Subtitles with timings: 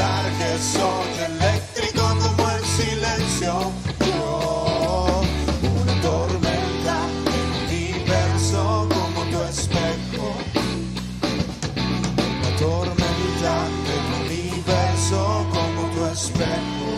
[0.00, 3.52] Pensar que soy eléctrico como el silencio.
[5.80, 6.96] Una tormenta,
[7.38, 10.26] el universo como tu espejo.
[12.42, 13.54] La tormenta
[13.88, 15.20] del universo
[15.52, 16.92] como tu espejo.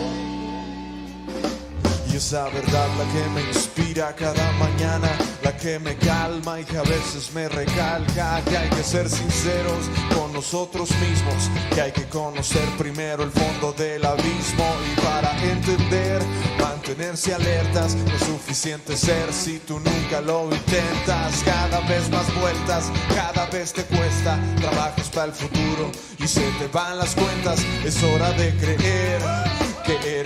[2.11, 5.09] Y esa verdad la que me inspira cada mañana,
[5.43, 9.89] la que me calma y que a veces me recalca que hay que ser sinceros
[10.15, 16.21] con nosotros mismos, que hay que conocer primero el fondo del abismo y para entender,
[16.59, 22.91] mantenerse alertas, no es suficiente ser si tú nunca lo intentas, cada vez más vueltas,
[23.13, 28.01] cada vez te cuesta, trabajas para el futuro y se te van las cuentas, es
[28.03, 29.52] hora de creer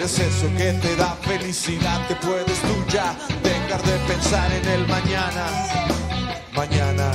[0.07, 3.13] eres eso que te da felicidad, que puedes tú ya
[3.43, 5.45] dejar de pensar en el mañana.
[6.55, 7.11] Mañana,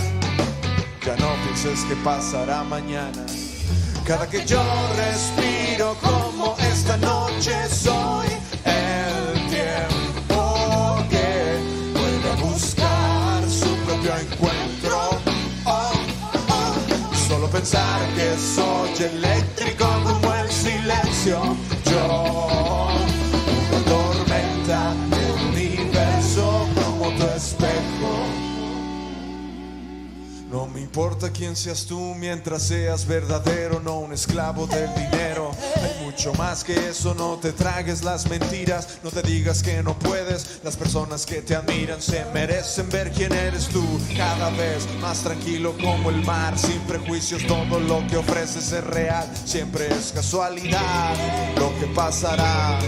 [1.04, 3.24] ya no pienses que pasará mañana.
[4.06, 4.62] Cada que yo
[4.96, 8.26] respiro como esta noche soy
[8.64, 14.98] el tiempo que vuelve buscar su propio encuentro.
[15.64, 15.92] Oh,
[16.48, 21.56] oh, solo pensar que soy eléctrico como el silencio.
[27.42, 28.52] Espejo.
[30.52, 35.50] No me importa quién seas tú mientras seas verdadero, no un esclavo del dinero.
[35.76, 39.98] Hay mucho más que eso, no te tragues las mentiras, no te digas que no
[39.98, 40.60] puedes.
[40.62, 43.82] Las personas que te admiran se merecen ver quién eres tú.
[44.14, 49.26] Cada vez más tranquilo como el mar, sin prejuicios, todo lo que ofreces es real.
[49.46, 51.16] Siempre es casualidad
[51.56, 52.78] lo que pasará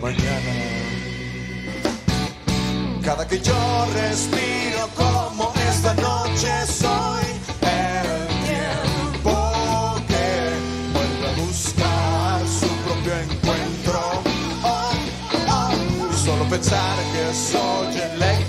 [0.00, 0.59] mañana.
[3.10, 7.26] Cada que yo respiro como esta noche soy
[7.60, 10.54] el tiempo que
[10.94, 14.22] vuelve a buscar su propio encuentro.
[16.24, 18.39] Solo pensar que soy eléctrico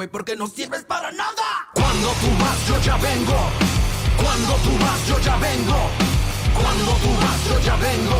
[0.00, 1.68] güey, porque no sirves para nada.
[1.74, 3.36] Cuando tú vas, yo ya vengo.
[4.16, 5.76] Cuando tú vas, yo ya vengo.
[6.54, 8.18] Cuando tú vas, yo ya vengo.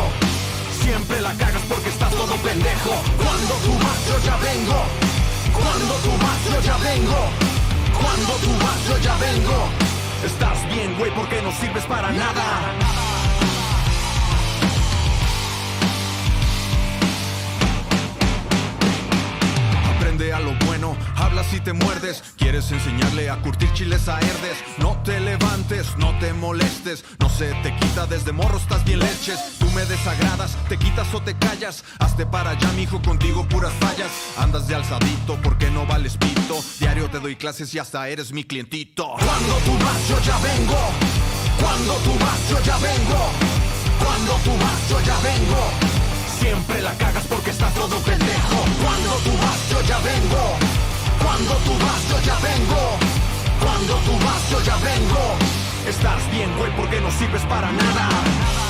[0.83, 2.91] Siempre la cagas porque estás todo pendejo.
[3.17, 4.79] Cuando tú vas, yo ya vengo.
[5.53, 7.19] Cuando tú vas, yo ya vengo.
[7.99, 9.57] Cuando tú vas, yo ya vengo.
[10.23, 13.10] Estás bien, güey, porque no sirves para nada.
[20.29, 22.21] A lo bueno, hablas y te muerdes.
[22.37, 24.63] Quieres enseñarle a curtir chiles a herdes.
[24.77, 27.03] No te levantes, no te molestes.
[27.19, 29.57] No se te quita desde morro, estás bien leches.
[29.57, 31.83] Tú me desagradas, te quitas o te callas.
[31.97, 34.11] Hazte para allá, mijo, contigo puras fallas.
[34.37, 36.59] Andas de alzadito porque no vales pito.
[36.79, 39.15] Diario te doy clases y hasta eres mi clientito.
[39.17, 40.77] Cuando tú vas, yo ya vengo.
[41.59, 43.31] Cuando tú vas, yo ya vengo.
[43.97, 46.00] Cuando tú vas, yo ya vengo.
[46.41, 48.65] Siempre la cagas porque estás todo pendejo.
[48.83, 50.57] Cuando tú vas, yo ya vengo.
[51.23, 52.97] Cuando tú vas, yo ya vengo.
[53.61, 55.37] Cuando tú vas, yo ya vengo.
[55.87, 58.60] Estás bien, güey, porque no sirves para nada.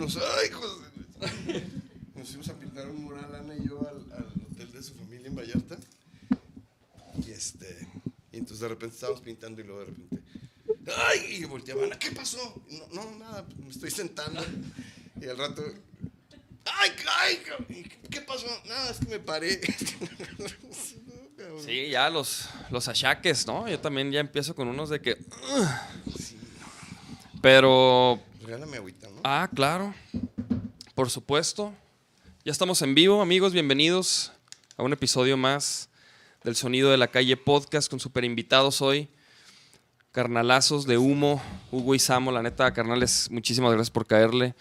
[0.00, 0.16] Unos.
[0.16, 0.80] ¡Ay, hijos!
[1.46, 1.66] de-".
[2.14, 5.28] Nos fuimos a pintar un mural, Ana y yo, al, al hotel de su familia
[5.28, 5.76] en Vallarta.
[7.26, 7.88] Y este.
[8.32, 10.20] Y entonces de repente estábamos pintando y luego de repente.
[10.96, 11.36] ¡Ay!
[11.36, 12.62] Y volteaba Ana, ¿qué pasó?
[12.70, 14.44] No, no, nada, me estoy sentando.
[15.20, 15.62] Y al rato.
[16.64, 16.90] ¡Ay,
[17.20, 17.42] ay!
[17.68, 18.46] ¿y ¿Qué pasó?
[18.66, 19.60] Nada, es que me paré.
[21.64, 23.66] Sí, ya los, los achaques, ¿no?
[23.66, 25.16] Yo también ya empiezo con unos de que...
[27.40, 28.20] Pero...
[29.32, 29.94] Ah, claro.
[30.96, 31.72] Por supuesto.
[32.44, 33.52] Ya estamos en vivo, amigos.
[33.52, 34.32] Bienvenidos
[34.76, 35.88] a un episodio más
[36.42, 39.08] del Sonido de la Calle Podcast con super invitados hoy.
[40.10, 42.32] Carnalazos de humo, Hugo y Samo.
[42.32, 44.56] La neta, carnales, muchísimas gracias por caerle.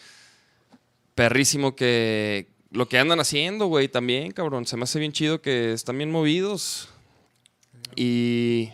[1.16, 4.68] Perrísimo que lo que andan haciendo, güey, también, cabrón.
[4.68, 6.90] Se me hace bien chido que están bien movidos.
[7.96, 8.70] Y.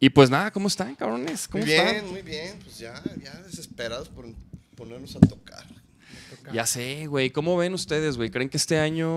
[0.00, 1.46] Y pues nada, ¿cómo están, cabrones?
[1.46, 2.10] ¿Cómo Muy bien, están?
[2.10, 2.58] muy bien.
[2.64, 4.26] Pues ya, ya desesperados por
[4.74, 5.64] ponernos a tocar.
[6.52, 7.30] Ya sé, güey.
[7.30, 8.30] ¿Cómo ven ustedes, güey?
[8.30, 9.08] ¿Creen que este año,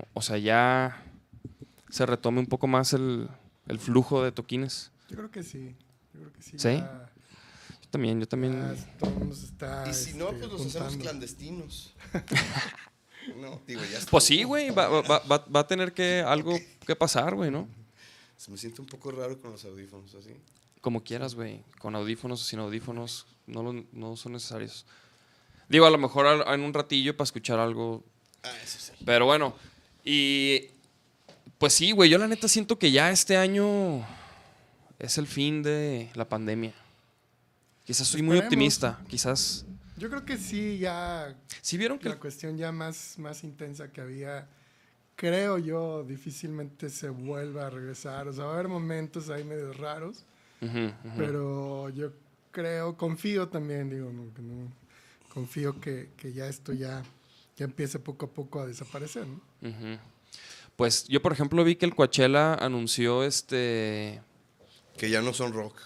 [0.00, 1.02] o sea, ya
[1.88, 3.28] se retome un poco más el,
[3.66, 4.90] el flujo de toquines?
[5.08, 5.74] Yo creo que sí.
[6.12, 6.50] Yo creo que sí.
[6.58, 6.68] ¿Sí?
[6.76, 7.10] ya-
[7.82, 8.76] Yo también, yo también.
[9.32, 9.84] está.
[9.88, 11.94] Y si no, este, pues los hacemos clandestinos.
[13.40, 14.10] no, digo, ya está.
[14.10, 14.70] Pues sí, güey.
[14.70, 17.68] Va, va- va- va a tener que algo que pasar, güey, ¿no?
[18.36, 20.34] Se me siente un poco raro con los audífonos así.
[20.80, 21.62] Como quieras, güey.
[21.78, 24.86] Con audífonos o sin audífonos, no, lo- no son necesarios.
[25.68, 28.02] Digo, a lo mejor al- en un ratillo para escuchar algo.
[28.42, 28.92] Ah, eso sí.
[29.04, 29.54] Pero bueno,
[30.04, 30.64] y
[31.58, 32.08] pues sí, güey.
[32.10, 34.04] Yo la neta siento que ya este año
[34.98, 36.72] es el fin de la pandemia.
[37.84, 38.46] Quizás soy muy Esperemos.
[38.52, 39.00] optimista.
[39.08, 39.66] Quizás.
[39.96, 41.34] Yo creo que sí, ya.
[41.60, 44.48] ¿Sí vieron que La cuestión ya más, más intensa que había.
[45.16, 48.26] Creo yo, difícilmente se vuelva a regresar.
[48.28, 50.24] O sea, va a haber momentos ahí medio raros.
[50.62, 51.14] Ujú, ujú.
[51.18, 52.12] Pero yo
[52.50, 54.72] creo, confío también, digo, no, que no-
[55.32, 57.02] confío que, que ya esto ya,
[57.56, 59.40] ya empiece poco a poco a desaparecer, ¿no?
[60.76, 64.20] Pues yo, por ejemplo, vi que el Coachella anunció este
[64.96, 65.76] Que ya no son rock.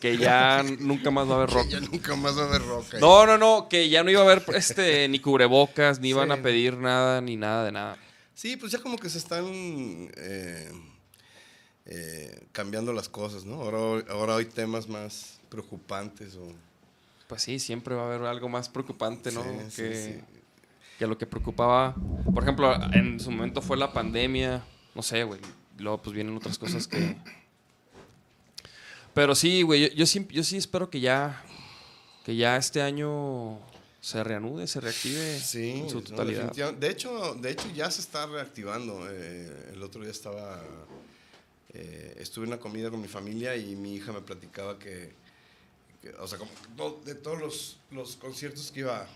[0.00, 1.68] que ya nunca más va a haber rock.
[1.68, 2.94] Ya nunca más va a haber rock.
[2.94, 3.00] ahí.
[3.00, 6.34] No, no, no, que ya no iba a haber este ni cubrebocas, ni iban Sí.
[6.34, 7.96] a pedir nada, ni nada de nada.
[8.34, 10.72] Sí, pues ya como que se están eh,
[11.86, 13.62] eh, cambiando las cosas, ¿no?
[13.62, 16.52] Ahora, ahora hay temas más preocupantes o...
[17.28, 19.42] Pues sí, siempre va a haber algo más preocupante, ¿no?
[19.42, 20.20] Sí, que, sí.
[20.98, 21.94] que lo que preocupaba,
[22.34, 24.62] por ejemplo, en su momento fue la pandemia,
[24.94, 25.40] no sé, güey.
[25.78, 27.16] Luego pues vienen otras cosas que...
[29.14, 31.42] Pero sí, güey, yo, yo sí, yo sí espero que ya,
[32.24, 33.58] que ya este año
[34.00, 36.50] se reanude, se reactive Sí, en su totalidad.
[36.52, 39.06] de, hecho, de hecho, ya se está reactivando.
[39.10, 40.62] Eh, el otro día estaba.
[41.74, 45.12] eh, estuve en una comida con mi familia y mi hija me platicaba que.
[46.18, 46.50] O sea, como
[47.04, 49.06] de todos los, los conciertos que iba.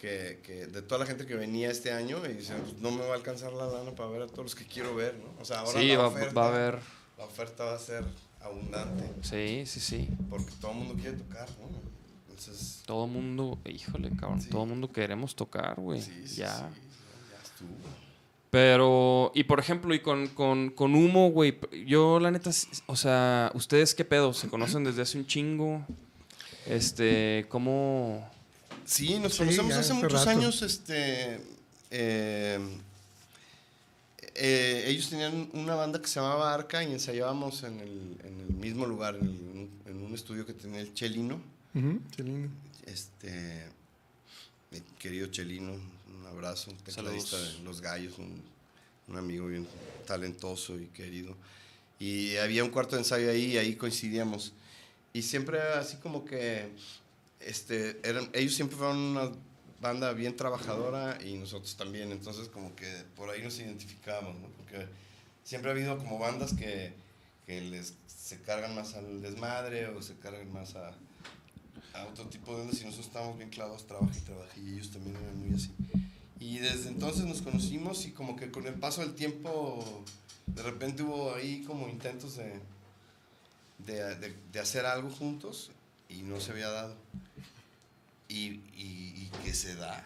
[0.00, 3.06] Que, que de toda la gente que venía este año y dice, "Pues, no me
[3.06, 5.40] va a alcanzar la lana para ver a todos los que quiero ver, ¿no?
[5.40, 6.78] O sea, ahora sí, la va, oferta, va a haber...
[7.16, 8.04] la oferta va a ser
[8.42, 10.08] abundante Sí, sí, sí.
[10.28, 11.68] porque todo el mundo quiere tocar, ¿no?
[12.28, 14.50] Entonces, Todo mundo, híjole, cabrón, Sí.
[14.50, 16.02] todo mundo queremos tocar, güey.
[16.02, 16.54] sí, sí, ya.
[16.58, 16.80] sí,
[17.30, 18.03] ya estuvo.
[18.54, 22.50] Pero, y por ejemplo, y con, con, con humo, güey, yo la neta,
[22.86, 24.32] o sea, ¿ustedes qué pedo?
[24.32, 25.84] ¿Se conocen desde hace un chingo?
[26.66, 28.30] Este, ¿cómo...?
[28.84, 30.30] Sí, nos Sí, conocemos hace hace muchos rato.
[30.30, 30.62] años.
[30.62, 31.40] Este,
[31.90, 32.60] eh,
[34.36, 38.54] eh, ellos tenían una banda que se llamaba Arca y ensayábamos en el, en el
[38.54, 41.40] mismo lugar, en, el- en un estudio que tenía el Chelino.
[41.74, 42.50] Lindo.
[42.86, 43.64] Este,
[44.70, 45.72] mi querido Chelino,
[46.24, 47.58] un abrazo, un tecladista Saludos.
[47.58, 48.42] de Los Gallos, un,
[49.08, 49.66] un amigo bien
[50.06, 51.36] talentoso y querido.
[51.98, 54.52] Y había un cuarto de ensayo ahí y ahí coincidíamos.
[55.12, 56.70] Y siempre así como que
[57.40, 59.30] este, eran, ellos siempre fueron una
[59.80, 64.48] banda bien trabajadora y nosotros también, entonces como que por ahí nos identificábamos, ¿no?
[64.48, 64.86] Porque
[65.44, 66.94] siempre ha habido como bandas que,
[67.46, 70.94] que les, se cargan más al desmadre o se cargan más a,
[71.92, 74.90] a otro tipo de ondas y nosotros estábamos bien clavados, trabaja y trabaja y ellos
[74.90, 75.70] también eran muy así.
[76.44, 80.04] Y desde entonces nos conocimos y como que con el paso del tiempo
[80.46, 82.60] de repente hubo ahí como intentos de,
[83.78, 85.70] de, de- de hacer algo juntos
[86.10, 86.94] y no se había dado.
[88.28, 90.04] Y, y, y que se da.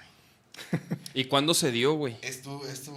[1.15, 2.17] ¿Y cuándo se dio, güey?
[2.23, 2.93] Esto, esto,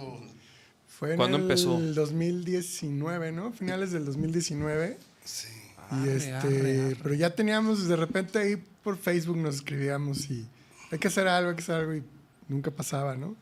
[0.86, 1.80] Fue en ¿Cuándo el empezó?
[1.80, 3.52] 2019, ¿no?
[3.52, 4.98] Finales del 2019.
[5.24, 5.48] sí.
[5.90, 6.96] y Arre, este, arre, arre.
[7.02, 10.46] pero ya teníamos, de repente ahí por Facebook nos escribíamos y
[10.90, 12.02] hay que hacer algo, hay que hacer algo y
[12.48, 13.36] nunca pasaba, ¿no?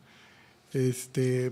[0.73, 1.51] Este,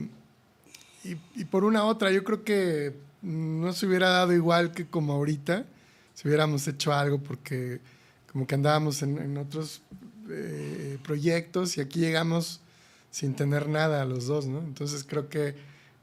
[1.04, 5.66] y, por una otra, yo creo que no se hubiera dado igual que como ahorita,
[6.14, 7.80] si hubiéramos hecho algo porque
[8.32, 9.82] como que andábamos en, otros
[10.30, 12.62] eh, proyectos y aquí llegamos
[13.12, 14.60] sin tener nada los dos, ¿no?
[14.60, 15.56] Entonces creo que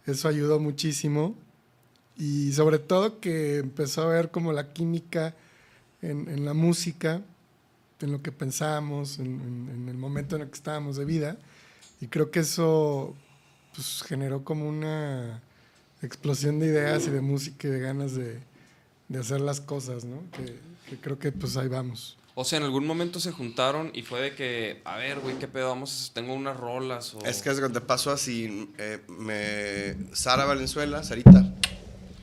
[0.07, 1.35] eso ayudó muchísimo
[2.17, 5.35] y sobre todo que empezó a ver como la química
[6.03, 7.23] en la música,
[8.00, 11.37] en lo que pensábamos, en, en- en el momento en el que estábamos de vida.
[12.00, 13.15] Y creo que eso
[13.75, 15.41] pues, generó como una
[16.03, 18.38] explosión de ideas y de música y de ganas de,
[19.09, 20.23] de hacer las cosas, ¿no?
[20.37, 20.59] Que,
[20.91, 22.19] que creo que pues ahí vamos.
[22.38, 25.49] O sea, en algún momento se juntaron y fue de que, a ver, güey, ¿qué
[25.49, 25.71] pedo?
[25.71, 27.25] Vamos, tengo unas rolas o...
[27.25, 28.71] Es que es te pasó así.
[28.76, 31.55] eh, me, Sara Valenzuela, Sarita,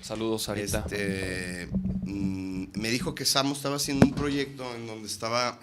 [0.04, 0.80] Saludos, Sarita.
[0.86, 1.68] Este,
[2.04, 5.60] mm, me dijo que Samo estaba haciendo un proyecto en donde estaba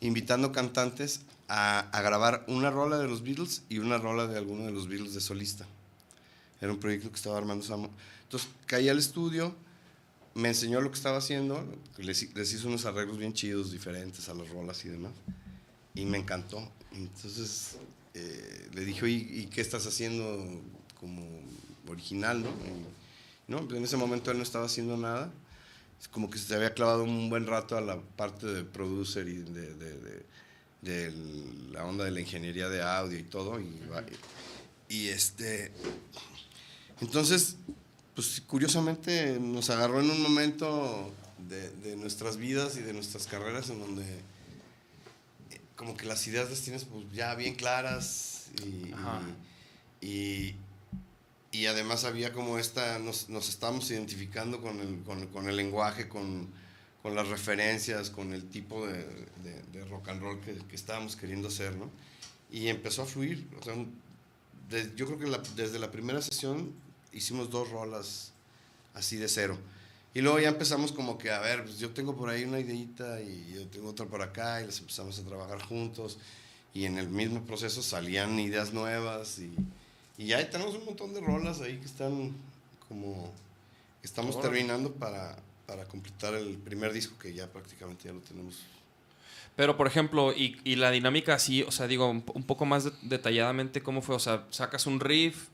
[0.00, 4.72] invitando cantantes a, grabar una rola de los Beatles y una rola de alguno de
[4.72, 5.66] los Beatles de solista.
[6.60, 7.90] Era un proyecto que estaba armando Samo.
[8.22, 9.54] Entonces caí al estudio,
[10.34, 11.64] me enseñó lo que estaba haciendo,
[11.98, 15.12] les, hizo unos arreglos bien chidos, diferentes a las rolas y demás.
[15.94, 16.68] Y me encantó.
[16.92, 17.76] Entonces
[18.14, 20.62] eh, le dije, "Oye, ¿y qué estás haciendo
[20.98, 21.22] como
[21.88, 22.48] original, no?
[22.48, 23.04] Y,
[23.46, 25.30] no, pues en ese momento él no estaba haciendo nada.
[26.00, 29.36] Es como que se había clavado un buen rato a la parte de producer y
[29.36, 30.34] de, de- de-
[30.82, 31.12] de
[31.72, 33.58] la onda de la ingeniería de audio y todo.
[34.88, 35.72] Y, este.
[37.00, 37.56] Entonces,
[38.14, 41.10] pues curiosamente nos agarró en un momento
[41.48, 46.60] de, nuestras vidas y de nuestras carreras en donde eh, como que las ideas las
[46.60, 48.48] tienes pues ya bien claras
[50.00, 50.54] y,
[51.60, 56.08] y- además había como esta, nos, nos estábamos identificando con el, con, con el lenguaje,
[56.08, 56.48] con,
[57.02, 59.04] con las referencias, con el tipo de,
[59.42, 61.90] de- de rock and roll que, que estábamos queriendo hacer, ¿no?
[62.50, 63.46] Y empezó a fluir.
[63.60, 63.74] O sea,
[64.96, 66.72] yo creo que la- desde la primera sesión
[67.12, 68.32] hicimos dos rolas
[68.94, 69.58] así de cero.
[70.14, 73.20] Y luego ya empezamos como que, a ver, pues yo tengo por ahí una ideita
[73.20, 76.18] y yo tengo otra por acá y las empezamos a trabajar juntos.
[76.72, 79.54] Y en el mismo proceso salían ideas nuevas y,
[80.16, 82.32] Y ya tenemos un montón de rolas ahí que están
[82.88, 83.32] como...
[84.00, 88.62] que estamos terminando para, para completar el primer disco que ya prácticamente ya lo tenemos.
[89.56, 92.64] Pero, por ejemplo, y, y la dinámica así, o sea, digo, un, po- un poco
[92.66, 94.16] más de- detalladamente, ¿cómo fue?
[94.16, 95.46] O sea, sacas un riff,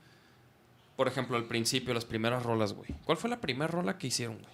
[0.97, 2.91] por ejemplo, al principio, las primeras rolas, güey.
[3.05, 4.51] ¿Cuál fue la primera rola que hicieron, güey?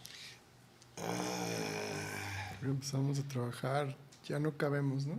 [2.63, 3.97] Empezamos a trabajar,
[4.29, 5.15] ya no cabemos, ¿no?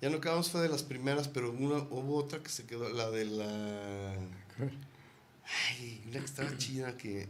[0.00, 3.10] Ya no acabamos fue de las primeras, pero una, hubo otra que se quedó, la
[3.10, 4.14] de la...
[5.78, 7.28] Ay, una que estaba chida que...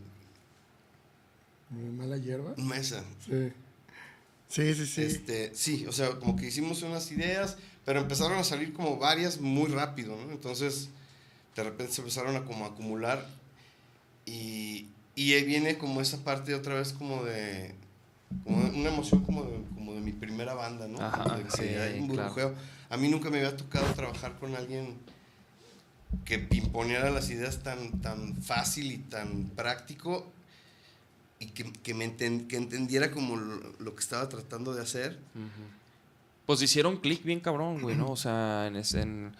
[1.70, 2.54] Mala hierba.
[2.56, 3.04] Mesa.
[3.24, 3.52] Sí.
[4.48, 5.02] Sí, sí, sí.
[5.02, 9.40] Este, sí, o sea, como que hicimos unas ideas, pero empezaron a salir como varias
[9.40, 10.32] muy rápido, ¿no?
[10.32, 10.90] Entonces,
[11.54, 13.28] de repente se empezaron a como acumular
[14.24, 17.74] y, y ahí viene como esa parte otra vez como de,
[18.44, 21.00] como una emoción como de, como de mi primera banda, ¿no?
[21.00, 22.54] Ajá, de que sí, hay un claro.
[22.90, 24.94] A mí nunca me había tocado trabajar con alguien
[26.24, 30.30] que imponiera las ideas tan, tan fácil y tan práctico
[31.38, 35.18] y que, que me enten- que entendiera como lo, lo que estaba tratando de hacer.
[36.46, 38.08] Pues hicieron click bien cabrón, güey, ¿no?
[38.10, 39.32] O sea, en, ese- en-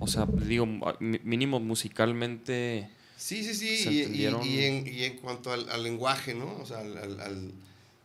[0.00, 0.66] o sea, digo,
[1.00, 2.88] mínimo musicalmente.
[3.16, 4.42] Sí, sí, sí, Se y, y- entendieron.
[4.46, 6.56] y en, y en cuanto al, al lenguaje, ¿no?
[6.56, 7.52] O sea, al- al- al-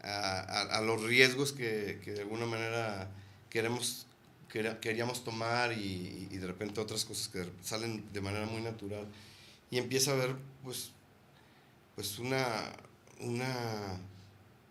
[0.04, 3.10] a, a- a los riesgos que, que de alguna manera
[3.50, 4.06] queremos,
[4.50, 9.08] queríamos tomar y, y de repente otras cosas que salen de manera muy natural.
[9.72, 10.92] Y empieza a haber, pues,
[11.96, 12.72] pues una,
[13.20, 13.98] una,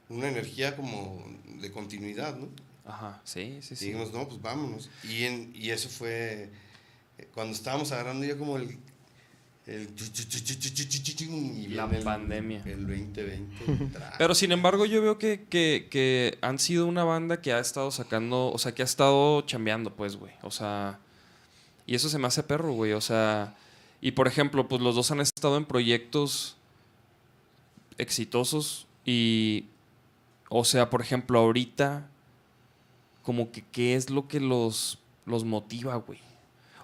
[0.09, 1.25] una energía como
[1.61, 2.49] de continuidad, ¿no?
[2.85, 3.85] Ajá, sí, sí, Y sí.
[3.87, 4.91] dijimos, no, pues vámonos.
[5.05, 6.51] Y, en, y eso fue
[7.19, 8.79] eh, cuando estábamos agarrando ya como el
[9.67, 12.63] y la pandemia.
[12.65, 13.99] El, el 2020.
[14.19, 18.51] Pero sin embargo, yo veo que, que, han sido una banda que ha estado sacando,
[18.51, 20.33] o sea, que ha estado chambeando, pues, güey.
[20.43, 20.99] O sea,
[21.87, 22.93] y eso se me hace perro, güey.
[22.93, 23.57] O sea,
[24.01, 26.57] y por ejemplo, pues los dos han estado en proyectos
[27.99, 29.67] exitosos y,
[30.49, 32.09] o sea, por ejemplo, ahorita,
[33.23, 36.19] como que, ¿qué es lo que los, los motiva, güey?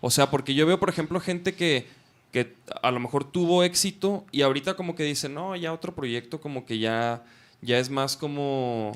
[0.00, 1.97] O sea, porque yo veo, por ejemplo, gente que
[2.32, 6.40] que a lo mejor tuvo éxito y ahorita como que dice, no, ya otro proyecto
[6.40, 7.24] como que ya,
[7.62, 8.92] ya es más como,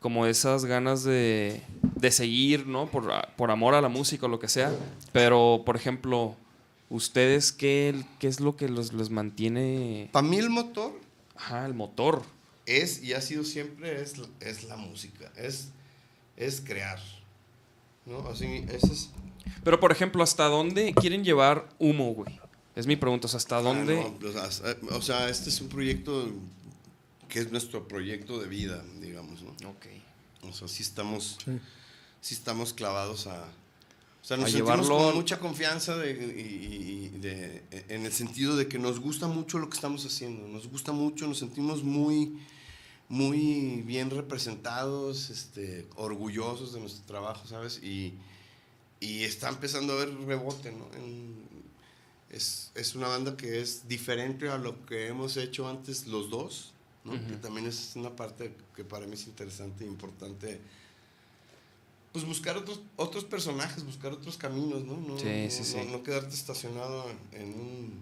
[0.00, 1.62] como esas ganas de,
[1.94, 2.86] de seguir, ¿no?
[2.86, 4.72] Por, por amor a la música o lo que sea.
[5.12, 6.34] Pero, por ejemplo,
[6.90, 10.08] ¿ustedes qué, qué es lo que los, los mantiene?
[10.12, 10.92] Para mí el motor
[11.36, 12.22] Ajá, el motor.
[12.64, 15.68] es y ha sido siempre es, es la música, es,
[16.36, 16.98] es crear.
[18.06, 18.26] ¿No?
[18.28, 19.10] Así, ese es.
[19.62, 22.40] Pero, por ejemplo, ¿hasta dónde quieren llevar humo, güey?
[22.76, 23.96] Es mi pregunta, o sea, ¿hasta Ah, dónde?
[24.20, 26.28] no, o, sea, eh, o sea, este es un proyecto
[27.28, 29.50] que es nuestro proyecto de vida, digamos, ¿no?
[29.70, 29.86] Ok.
[30.42, 31.52] O sea, sí estamos, Sí.
[32.20, 33.44] sí estamos clavados a...
[34.22, 38.04] O sea, A nos sentimos llevarlo- con mucha confianza de, y- y- y de- en
[38.06, 41.38] el sentido de que nos gusta mucho lo que estamos haciendo, nos gusta mucho, nos
[41.38, 42.36] sentimos muy,
[43.08, 47.80] muy bien representados, este, orgullosos de nuestro trabajo, ¿sabes?
[47.82, 48.14] Y,
[49.00, 50.86] y está empezando a haber rebote, ¿no?
[50.96, 51.45] En-
[52.30, 56.72] es, es una banda que es diferente a lo que hemos hecho antes los dos.
[57.28, 60.60] Que también es una parte que para mí es interesante e importante.
[62.12, 64.96] Pues buscar otros, otros personajes, buscar otros caminos, ¿no?
[64.96, 65.76] No, Sí, no- sí, sí.
[65.76, 67.92] no- no quedarte estacionado en un,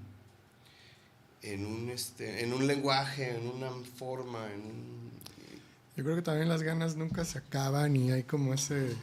[1.42, 5.10] en un, este, en un lenguaje, en una forma, en un...
[5.96, 8.96] Yo creo que también las ganas nunca se acaban y hay como ese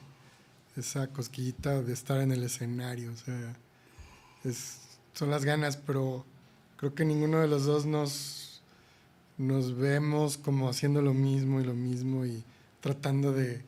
[0.77, 3.55] esa cosquillita de estar en el escenario, o sea,
[4.45, 4.77] es,
[5.13, 6.25] son las ganas, pero
[6.77, 8.61] creo que ninguno de los dos nos
[9.37, 12.43] nos vemos como haciendo lo mismo y lo mismo y
[12.79, 13.63] tratando de,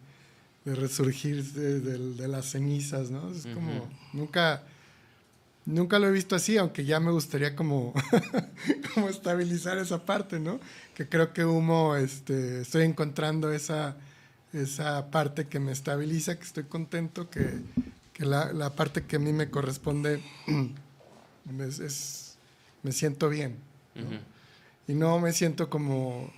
[0.65, 3.31] de resurgir de, de- de las cenizas, ¿no?
[3.31, 4.63] Es como nunca
[5.65, 7.93] nunca lo he visto así, aunque ya me gustaría como
[8.93, 10.59] como estabilizar esa parte, ¿no?
[10.93, 13.95] Que creo que humo, este, estoy encontrando esa,
[14.51, 17.61] esa parte que me estabiliza, que estoy contento, que,
[18.13, 20.21] que la, la parte que a mí me corresponde
[21.67, 22.35] es, es-
[22.83, 23.57] me siento bien.
[24.87, 26.31] Y no me siento como,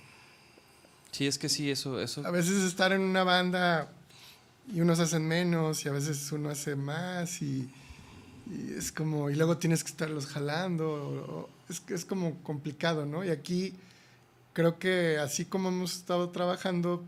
[1.12, 2.24] Sí, es que sí, eso, eso.
[2.26, 3.90] a veces estar en una banda
[4.72, 7.68] y unos hacen menos y a veces uno hace más y,
[8.50, 12.34] y es como, y luego tienes que estarlos jalando, o- o- es, que es como
[12.42, 13.24] complicado, ¿no?
[13.24, 13.74] Y aquí
[14.52, 17.02] creo que así como hemos estado trabajando,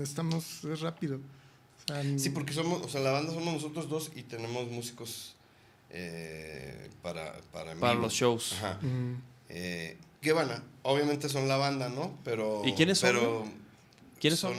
[0.00, 1.16] estamos, es rápido.
[1.16, 5.34] O sea, Sí, porque somos, o sea, la banda somos nosotros dos y tenemos músicos
[5.92, 8.54] eh, para, para, los shows.
[8.54, 8.78] Ajá.
[8.82, 12.16] mm, Eh, que van a- obviamente son la banda, ¿no?
[12.24, 12.62] Pero.
[12.64, 13.44] ¿Y quiénes son, Pero
[14.20, 14.54] ¿Quiénes son?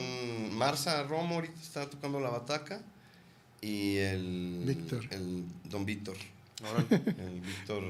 [0.56, 2.82] Marza Romo ahorita está tocando la bataca
[3.62, 4.64] y el.
[4.66, 5.06] Víctor.
[5.12, 6.18] El Don Víctor.
[7.18, 7.84] El Víctor,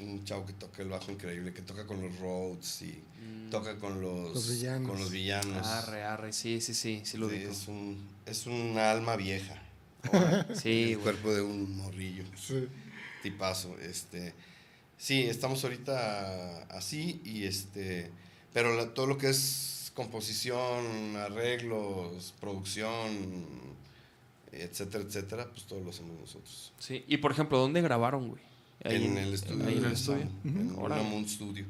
[0.00, 3.02] un chavo que toca el bajo increíble, que toca con los Rhodes y
[3.50, 4.90] toca con los, Los villanos.
[4.90, 5.66] Con los villanos.
[5.66, 7.50] Arre, arre, sí, sí, sí, sí lo Sí, digo.
[7.52, 9.60] es, un, es un alma vieja.
[10.54, 11.02] Sí, el güey.
[11.02, 12.24] cuerpo de un morrillo.
[12.36, 12.66] Sí.
[13.22, 13.76] Tipazo.
[13.80, 14.34] Este,
[14.98, 18.10] sí, estamos ahorita así y este,
[18.52, 23.44] pero la- todo lo que es composición, arreglos, producción,
[24.52, 26.72] etcétera, etcétera, pues todo lo hacemos nosotros.
[26.78, 28.42] Sí, y por ejemplo, ¿dónde grabaron, güey?
[28.84, 29.66] Ahí en el estudio.
[29.66, 30.20] Ahí en el estudio.
[30.22, 31.00] Sam, En Órale.
[31.02, 31.64] Unamunt Studio.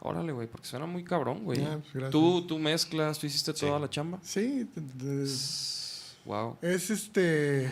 [0.00, 1.60] Órale, güey, porque suena muy cabrón, güey.
[1.92, 2.10] Pues.
[2.10, 3.60] ¿Tú, tú mezclas, tú hiciste Sí.
[3.60, 4.18] toda la chamba.
[4.22, 4.66] Sí,
[6.30, 6.58] Wow.
[6.62, 7.66] es este.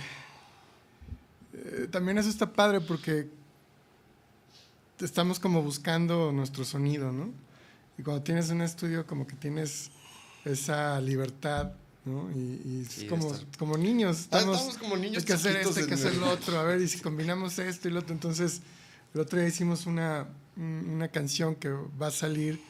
[1.52, 3.28] eh, también eso está padre porque
[5.00, 7.30] estamos como buscando nuestro sonido, ¿no?
[7.98, 9.90] Y cuando tienes un estudio, como que tienes
[10.44, 11.72] esa libertad,
[12.04, 12.30] ¿no?
[12.32, 14.16] Y, y es Sí, como, estar- como niños.
[14.32, 16.58] Ah, Estamos, estamos como niños hay que hacer esto, hay que hacer lo otro.
[16.58, 18.12] A ver, y si combinamos esto y lo otro.
[18.12, 18.60] Entonces,
[19.14, 22.60] el otro día hicimos una, un- una canción que va a salir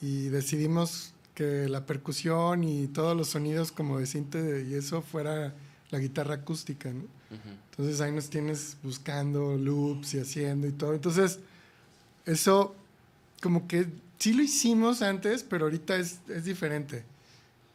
[0.00, 5.54] y decidimos que la percusión y todos los sonidos como de cinte y eso fuera
[5.90, 7.04] la guitarra acústica, ¿no?
[7.70, 10.92] Entonces ahí nos tienes buscando loops y haciendo y todo.
[10.92, 11.38] Entonces,
[12.26, 12.74] eso
[13.40, 17.04] como que sí lo hicimos antes, pero ahorita es, es diferente.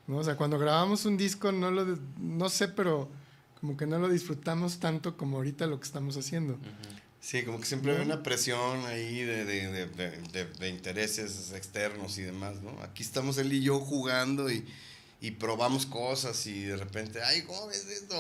[0.06, 0.18] ¿no?
[0.18, 3.10] O sea, cuando grabamos un disco, no lo, no sé, pero
[3.60, 6.60] como que no lo disfrutamos tanto como ahorita lo que estamos haciendo.
[7.26, 12.22] Sí, como que siempre hay una presión ahí de, de, de, de- intereses externos y
[12.22, 12.70] demás, ¿no?
[12.84, 14.64] Aquí estamos él y yo jugando y,
[15.22, 18.16] y probamos cosas y de repente, ay, ¿cómo ves esto?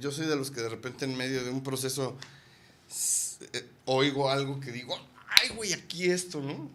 [0.00, 2.18] Yo soy de los que de repente en medio de un proceso
[3.52, 4.98] eh, oigo algo que digo,
[5.40, 6.68] ay, güey, aquí esto, ¿no?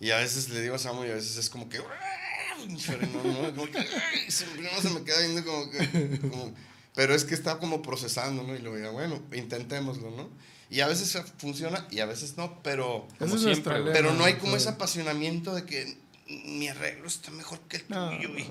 [0.00, 3.54] Y a veces le digo a Samu y a veces es como que, no, no,
[3.54, 6.54] como que, "Ay", se, no, se me queda viendo como que, como-
[6.94, 8.54] pero es que está como procesando, ¿no?
[8.54, 10.28] Y luego digo, bueno, intentémoslo, ¿no?
[10.70, 14.34] Y a veces funciona y a veces no, pero, Como es siempre, pero no hay
[14.34, 18.10] como ese apasionamiento de que mi arreglo está mejor que el No.
[18.10, 18.46] tuyo y,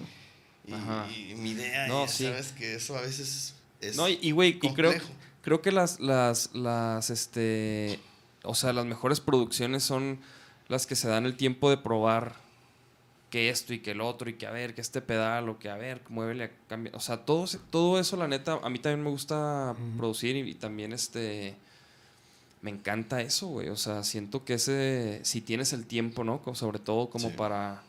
[0.67, 2.23] y- y mi idea, No, ya sí.
[2.25, 4.93] sabes que eso a veces es No, y- y güey, y creo,
[5.41, 7.99] creo que las, las, las, este,
[8.43, 10.19] o sea, las mejores producciones son
[10.67, 12.35] las que se dan el tiempo de probar
[13.31, 15.69] que esto y que el otro y que a ver, que este pedal o que
[15.69, 16.91] a ver, muévele, cambia.
[16.95, 20.53] O sea, todo, todo eso, la neta, a mí también me gusta producir y, y
[20.53, 21.55] también, este,
[22.61, 23.69] me encanta eso, güey.
[23.69, 26.41] O sea, siento que ese, si tienes el tiempo, ¿no?
[26.43, 27.35] Como- sobre todo como Sí.
[27.37, 27.81] para,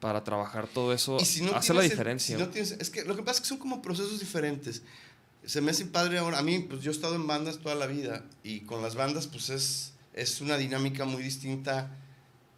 [0.00, 2.36] para trabajar todo eso, si no hace la el- diferencia.
[2.36, 2.62] si no güey.
[2.62, 4.82] tienes- es que lo que pasa es que son como procesos diferentes.
[5.44, 6.38] Se me hace padre ahora.
[6.38, 9.26] A mí, pues yo he estado en bandas toda la vida y con las bandas,
[9.26, 11.90] pues es, es una dinámica muy distinta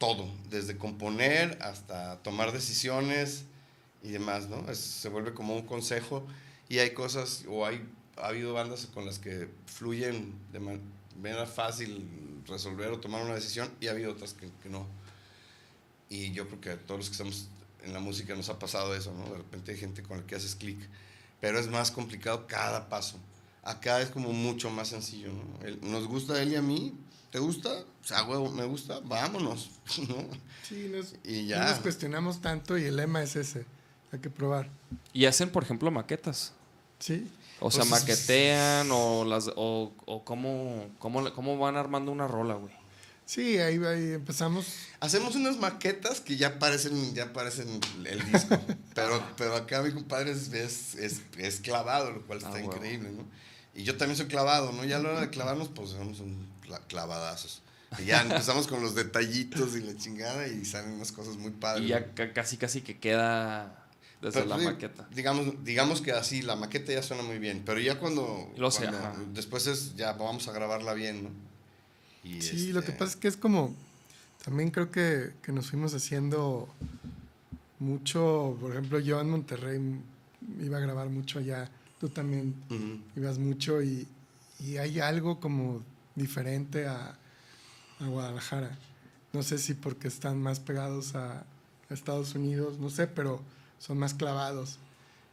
[0.00, 3.44] todo, desde componer hasta tomar decisiones
[4.02, 4.68] y demás, ¿no?
[4.70, 6.26] Es- se vuelve como un consejo
[6.68, 7.86] y hay cosas, o hay,
[8.16, 10.80] ha habido bandas con las que fluyen de man-
[11.22, 12.02] manera fácil
[12.48, 14.86] resolver o tomar una decisión y ha habido otras que, que no.
[16.08, 17.48] Y yo creo que a todos los que estamos
[17.84, 19.30] en la música nos ha pasado eso, ¿no?
[19.30, 20.78] De repente hay gente con la que haces clic,
[21.40, 23.18] pero es más complicado cada paso.
[23.62, 25.88] Acá es como mucho más sencillo, ¿no?
[25.90, 26.94] Nos gusta a él y a mí,
[27.30, 27.70] ¿te gusta?
[27.70, 29.70] O sea, huevo, me gusta, vámonos,
[30.08, 30.16] ¿no?
[30.68, 31.64] Sí, nos, Y no ya.
[31.70, 33.64] nos cuestionamos tanto y el lema es ese.
[34.12, 34.68] Hay que probar.
[35.12, 36.52] Y hacen, por ejemplo, maquetas.
[36.98, 37.30] Sí.
[37.60, 42.54] O sea, Pues, maquetean o las o, o cómo, cómo, cómo van armando una rola,
[42.54, 42.74] güey.
[43.26, 44.66] Sí, ahí, ahí empezamos.
[44.98, 48.58] Hacemos unas maquetas que ya parecen, ya parecen el disco,
[48.94, 52.74] pero, pero acá mi compadre es, es, es- es clavado, lo cual está Ah, huevo.
[52.74, 53.24] increíble, ¿no?
[53.72, 54.84] Y yo también soy clavado, ¿no?
[54.84, 57.62] Ya a la hora de clavarnos, pues somos un clavadazos.
[57.98, 61.84] Y ya empezamos con los detallitos y la chingada y salen unas cosas muy padres.
[61.84, 63.84] Y ya ca- casi casi que queda
[64.22, 65.08] desde Pero, la sí, maqueta.
[65.12, 68.86] Digamos, digamos que así, la maqueta ya suena muy bien, pero ya cuando, Lo sé,
[68.86, 71.30] cuando- después es, ya vamos a grabarla bien, ¿no?
[72.22, 73.74] Y Sí, lo que este, pasa es que es como.
[74.44, 76.68] También creo que, que nos fuimos haciendo
[77.78, 78.56] mucho.
[78.60, 79.80] Por ejemplo, yo en Monterrey
[80.62, 81.70] iba a grabar mucho allá.
[81.98, 83.00] Tú también ujú.
[83.16, 84.06] ibas mucho y,
[84.60, 85.82] y hay algo como
[86.14, 87.16] diferente a,
[88.00, 88.76] a Guadalajara.
[89.32, 91.44] No sé si porque están más pegados a,
[91.90, 93.42] Estados Unidos, no sé, pero
[93.80, 94.78] son más clavados.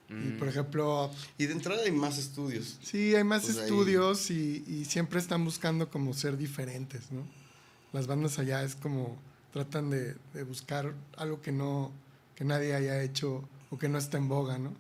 [0.10, 0.40] Y Mm.
[0.40, 2.80] por ejemplo, Y de entrada hay más estudios.
[2.82, 7.22] Sí, hay más Pues ahí- estudios y, y siempre están buscando como ser diferentes, ¿no?
[7.94, 9.18] Las bandas allá es como
[9.54, 11.92] tratan de, de buscar algo que no
[12.36, 14.74] que nadie haya hecho o que no está en boga, ¿no?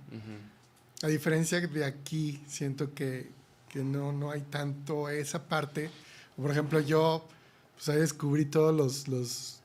[1.03, 3.29] A diferencia de aquí, siento que,
[3.77, 5.91] que no, no hay tanto esa parte.
[6.35, 7.27] Por ejemplo, yo
[7.75, 9.59] pues ahí descubrí todos los los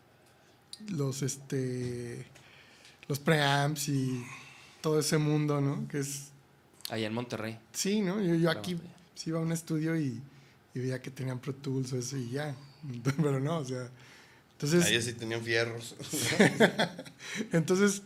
[0.90, 2.26] los este
[3.08, 4.22] los preamps y
[4.82, 5.88] todo ese mundo, ¿no?
[5.88, 6.28] Que es
[6.90, 7.58] Allá en Monterrey.
[7.72, 8.20] Sí, ¿no?
[8.20, 8.80] Yo, yo aquí sí.
[9.14, 10.20] sí iba a un estudio y,
[10.74, 12.54] y veía que tenían Pro Tools o eso y ya.
[13.16, 13.88] Pero no, o sea.
[14.52, 15.96] Entonces, Ahí sí tenían fierros.
[17.52, 18.02] entonces,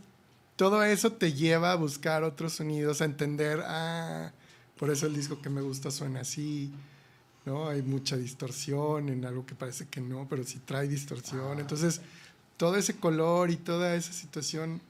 [0.54, 4.30] todo eso te lleva a buscar otros sonidos, a entender, ah,
[4.78, 6.72] por eso el disco que me gusta suena así,
[7.44, 7.68] ¿no?
[7.68, 11.60] Hay mucha distorsión en algo que parece que no, pero sí trae distorsión.
[11.60, 12.00] Entonces,
[12.56, 14.80] todo ese color y toda esa situación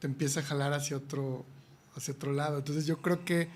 [0.00, 1.44] te empieza a jalar hacia otro,
[1.94, 2.58] hacia otro lado.
[2.58, 3.48] Entonces, yo creo que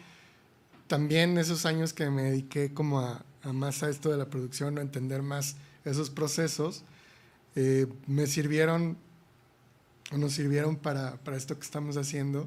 [0.86, 4.78] también esos años que me dediqué como a, a más a esto de la producción,
[4.78, 6.84] a entender más esos procesos,
[7.54, 8.96] eh, me sirvieron
[10.12, 12.46] o nos sirvieron para, para esto que estamos haciendo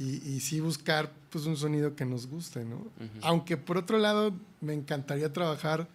[0.00, 2.86] y, y sí buscar pues un sonido que nos guste, ¿no?
[3.22, 5.86] Aunque por otro lado me encantaría trabajar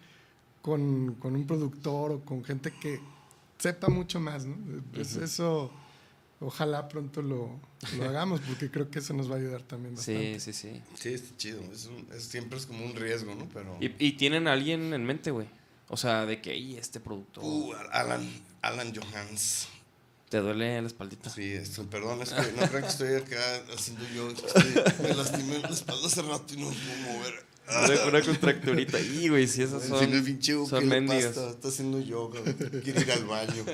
[0.62, 3.00] con, con un productor o con gente que
[3.58, 4.56] sepa mucho más, ¿no?
[4.94, 5.70] Pues Eso
[6.40, 7.58] ojalá pronto lo,
[7.98, 10.38] lo hagamos porque creo que eso nos va a ayudar también bastante.
[10.40, 10.82] Sí, sí, sí.
[10.94, 11.60] Sí, está chido.
[11.72, 13.48] Es un- es- siempre es como un riesgo, ¿no?
[13.52, 13.76] Pero.
[13.80, 15.48] ¿Y, y tienen a alguien en mente, güey?
[15.88, 17.44] O sea, de que, y este productor.
[17.44, 18.28] Uh, Alan,
[18.62, 19.68] Alan Johans.
[20.28, 21.30] ¿Te duele la espaldita?
[21.30, 24.28] Sí, esto, perdón, es que no crean que estoy acá haciendo yo.
[24.30, 27.46] estoy- me lastimé la espalda hace rato y no me puedo mover.
[27.68, 29.00] Una, una contracturita.
[29.00, 31.34] Y, güey, si esas son, el pinche son ¿qué le mendigas.
[31.34, 31.50] pasa?
[31.50, 32.40] Está haciendo yoga,
[32.82, 33.64] quiere ir al baño.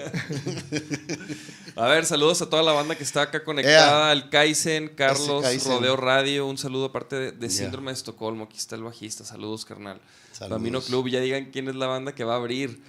[1.77, 4.11] A ver, saludos a toda la banda que está acá conectada.
[4.11, 5.73] Al Kaizen, Carlos, Kaizen.
[5.73, 6.47] Rodeo Radio.
[6.47, 7.51] Un saludo aparte de.
[7.51, 8.45] Síndrome de Estocolmo.
[8.45, 9.25] Aquí está el bajista.
[9.25, 10.01] Saludos, carnal.
[10.33, 10.51] Saludos.
[10.59, 11.09] Bambino Club.
[11.09, 12.81] Ya digan quién es la banda que va a abrir.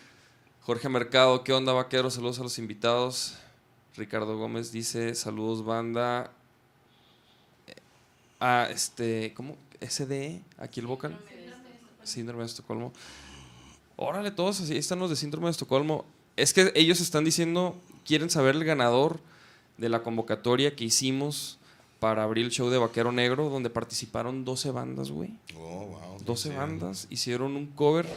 [0.62, 2.10] Jorge Mercado, ¿qué onda, vaquero?
[2.12, 3.34] Saludos a los invitados.
[3.96, 6.32] Ricardo Gómez dice: Saludos, banda.
[7.68, 7.74] Eh,
[8.40, 9.56] Ah, este, ¿cómo?
[9.82, 11.18] SDE, aquí el vocal.
[12.04, 12.92] Síndrome de Estocolmo.
[13.96, 16.06] Órale, todos así están los de Síndrome de Estocolmo.
[16.36, 17.76] Es que ellos están diciendo,
[18.06, 19.20] quieren saber el ganador
[19.78, 21.58] de la convocatoria que hicimos
[22.00, 25.38] para abrir el show de Vaquero Negro, donde participaron 12 bandas, güey.
[25.58, 26.20] Oh, wow.
[26.26, 26.56] 12 sí.
[26.56, 28.08] bandas hicieron un cover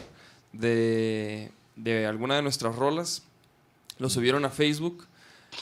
[0.52, 3.22] de, de alguna de nuestras rolas.
[3.98, 5.06] Lo subieron a Facebook.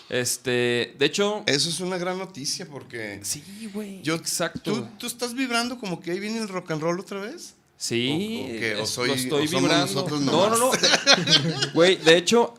[0.09, 3.21] Este, de hecho, Eso es una gran noticia porque.
[3.23, 3.43] sí,
[3.73, 4.03] güey.
[4.03, 4.61] Yo, exacto.
[4.73, 7.55] ¿tú, ¿Tú estás vibrando como que ahí viene el rock and roll otra vez?
[7.77, 9.87] Sí, O- o que- o soy- lo estoy o somos vibrando.
[9.87, 10.71] nosotros no, no, no.
[11.75, 12.55] Güey, de hecho,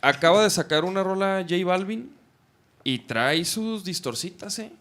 [0.00, 2.10] acaba de sacar una rola J Balvin
[2.84, 4.72] y trae sus distorcitas, ¿eh?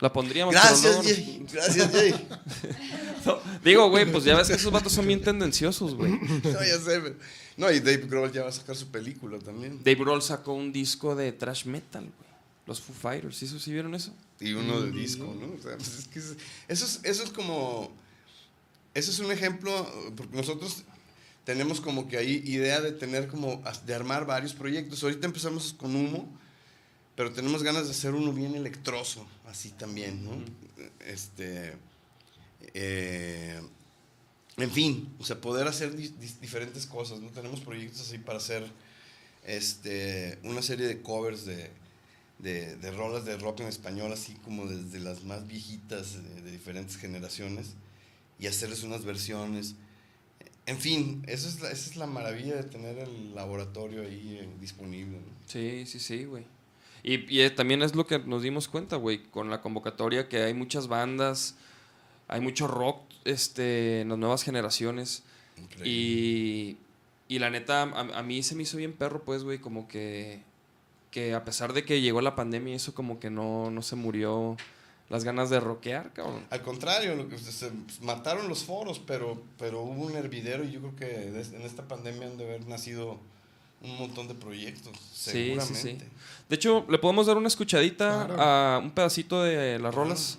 [0.00, 0.54] La pondríamos.
[0.54, 1.46] pero Gracias, no- Jay.
[1.52, 2.28] Gracias, Jay.
[3.26, 3.38] no.
[3.64, 6.12] Digo, güey, pues ya ves que esos vatos son bien tendenciosos, güey.
[6.44, 7.00] No, ya sé.
[7.00, 7.16] pero-
[7.56, 9.78] No, y Dave Grohl ya va a sacar su película también.
[9.84, 12.30] Dave Grohl sacó un disco de thrash metal, güey.
[12.66, 14.14] Los Foo Fighters, ¿sí, ¿sí vieron eso?
[14.38, 15.46] Y uno de disco, ¿no?
[15.58, 16.36] O sea, pues es que es-
[16.68, 17.90] eso, es, eso es como.
[18.94, 20.82] Eso es un ejemplo, porque nosotros
[21.44, 23.62] tenemos como que ahí idea de tener como.
[23.86, 25.02] de armar varios proyectos.
[25.02, 26.28] Ahorita empezamos con humo,
[27.20, 30.42] pero tenemos ganas de hacer uno bien electroso, así también, ¿no?
[31.06, 31.74] Este.
[32.72, 33.60] eh,
[34.56, 37.28] en fin, o sea, poder hacer di- di- diferentes cosas, ¿no?
[37.28, 38.64] Tenemos proyectos así para hacer
[39.44, 41.68] este, una serie de covers de,
[42.38, 46.50] de, de rolas de rock en español, así como desde las más viejitas de, de
[46.50, 47.74] diferentes generaciones,
[48.38, 49.74] y hacerles unas versiones.
[50.64, 54.48] En fin, eso es la, esa es la maravilla de tener el laboratorio ahí eh,
[54.58, 55.18] disponible.
[55.18, 55.26] ¿no?
[55.46, 56.46] Sí, sí, sí, güey.
[57.02, 60.42] Y, y, eh, también es lo que nos dimos cuenta, güey, con la convocatoria que
[60.42, 61.54] hay muchas bandas,
[62.28, 65.22] hay mucho rock este, en las nuevas generaciones.
[65.84, 66.76] Y,
[67.28, 70.42] y la neta, a, a mí se me hizo bien perro, pues, güey, como que,
[71.10, 74.56] que a pesar de que llegó la pandemia, eso como que no, no se murió
[75.08, 76.44] las ganas de rockear, cabrón.
[76.50, 77.70] Al contrario, lo que- se
[78.02, 82.28] mataron los foros, pero, pero hubo un hervidero y yo creo que en esta pandemia
[82.28, 83.18] han de haber nacido
[83.82, 85.80] un montón de proyectos, Sí, sí, seguramente.
[85.80, 85.98] sí.
[86.48, 88.42] De hecho, le podemos dar una escuchadita Claro.
[88.42, 90.38] a un pedacito de las rolas.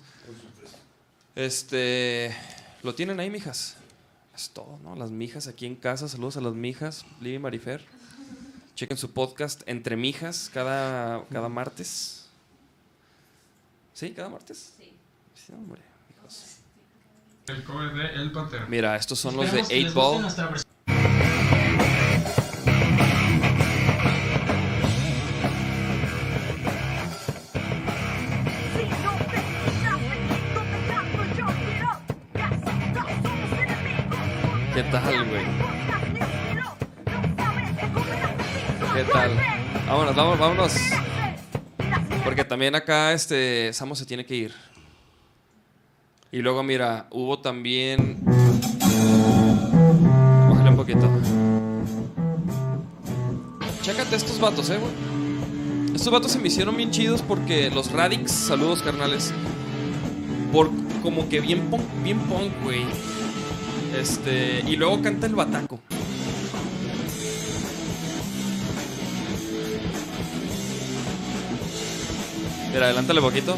[1.34, 2.34] Este,
[2.82, 3.76] lo tienen ahí, mijas.
[4.34, 4.94] Es todo, ¿no?
[4.96, 6.08] Las mijas aquí en casa.
[6.08, 7.84] Saludos a las mijas, Liv y Marifer.
[8.74, 12.26] Chequen su podcast Entre Mijas cada, cada martes.
[13.92, 14.10] ¿Sí?
[14.12, 14.72] ¿Cada martes?
[14.78, 14.92] Sí.
[15.34, 16.44] Sí, hombre, hijos.
[17.48, 18.66] El cover de El Pantera.
[18.66, 20.62] Mira, estos son los de Esperemos que les 8 guste Ball.
[39.04, 39.32] ¿Qué tal?
[39.88, 40.72] Vámonos, vámonos, vámonos.
[42.22, 44.54] Porque también acá este Samo se tiene que ir.
[46.30, 48.20] Y luego mira, hubo también
[50.48, 51.10] Bájale un poquito.
[53.82, 55.96] Chécate estos vatos, eh, güey.
[55.96, 59.34] Estos vatos se me hicieron bien chidos porque los Radix, saludos carnales.
[60.52, 60.70] Por
[61.02, 62.84] como que bien punk, bien punk, güey.
[64.00, 65.80] Este, y luego canta el bataco.
[72.72, 73.56] Mira, adelántale poquito.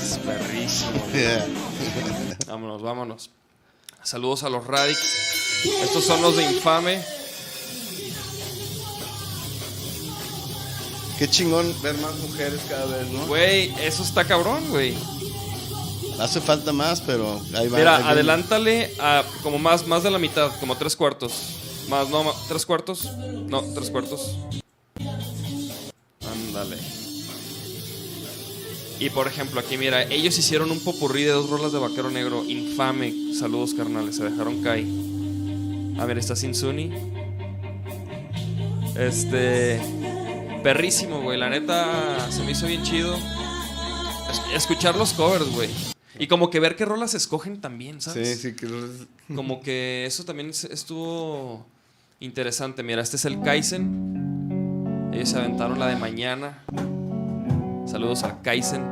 [0.00, 1.02] Es perrísimo.
[2.46, 3.30] Vámonos, vámonos.
[4.02, 4.96] Saludos a los Radic.
[5.82, 7.02] Estos son los de Infame.
[11.18, 13.26] Qué chingón ver más mujeres cada vez, ¿no?
[13.26, 14.94] Güey, eso está cabrón, güey.
[16.20, 17.76] Hace falta más, pero ahí va.
[17.78, 18.10] ahí Mira, viene.
[18.12, 21.32] adelántale a como más, más de la mitad, como tres cuartos.
[21.88, 23.04] Más, no, tres cuartos.
[23.48, 24.36] No, tres cuartos.
[26.20, 26.76] Ándale.
[28.98, 32.44] Y por ejemplo, aquí mira, ellos hicieron un popurrí de dos rolas de vaquero negro.
[32.48, 33.12] Infame.
[33.38, 34.16] Saludos, carnales.
[34.16, 34.86] Se dejaron caer.
[36.00, 36.90] A ver, está Sinsuni.
[38.98, 39.80] Este.
[40.62, 41.38] Perrísimo, güey.
[41.38, 43.14] La neta se me hizo bien chido.
[43.14, 45.68] Es- Escuchar los covers, güey.
[46.18, 48.40] Y como que ver qué rolas escogen también, Sí, ¿sabes?
[48.40, 51.66] sí, que no- Como que eso también es- estuvo
[52.20, 52.82] interesante.
[52.82, 55.10] Mira, este es el Kaizen.
[55.12, 56.62] Ellos se aventaron la de mañana.
[57.86, 58.82] Saludos al Kaizen.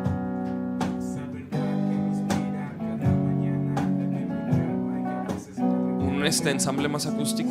[6.00, 7.50] Un este ensamble más acústico.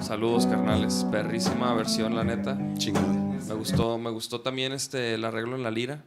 [0.00, 1.06] Saludos, carnales.
[1.10, 2.56] Perrísima versión, la neta.
[2.76, 3.27] chingón.
[3.46, 6.02] Me gustó, me gustó también este el arreglo en la lira.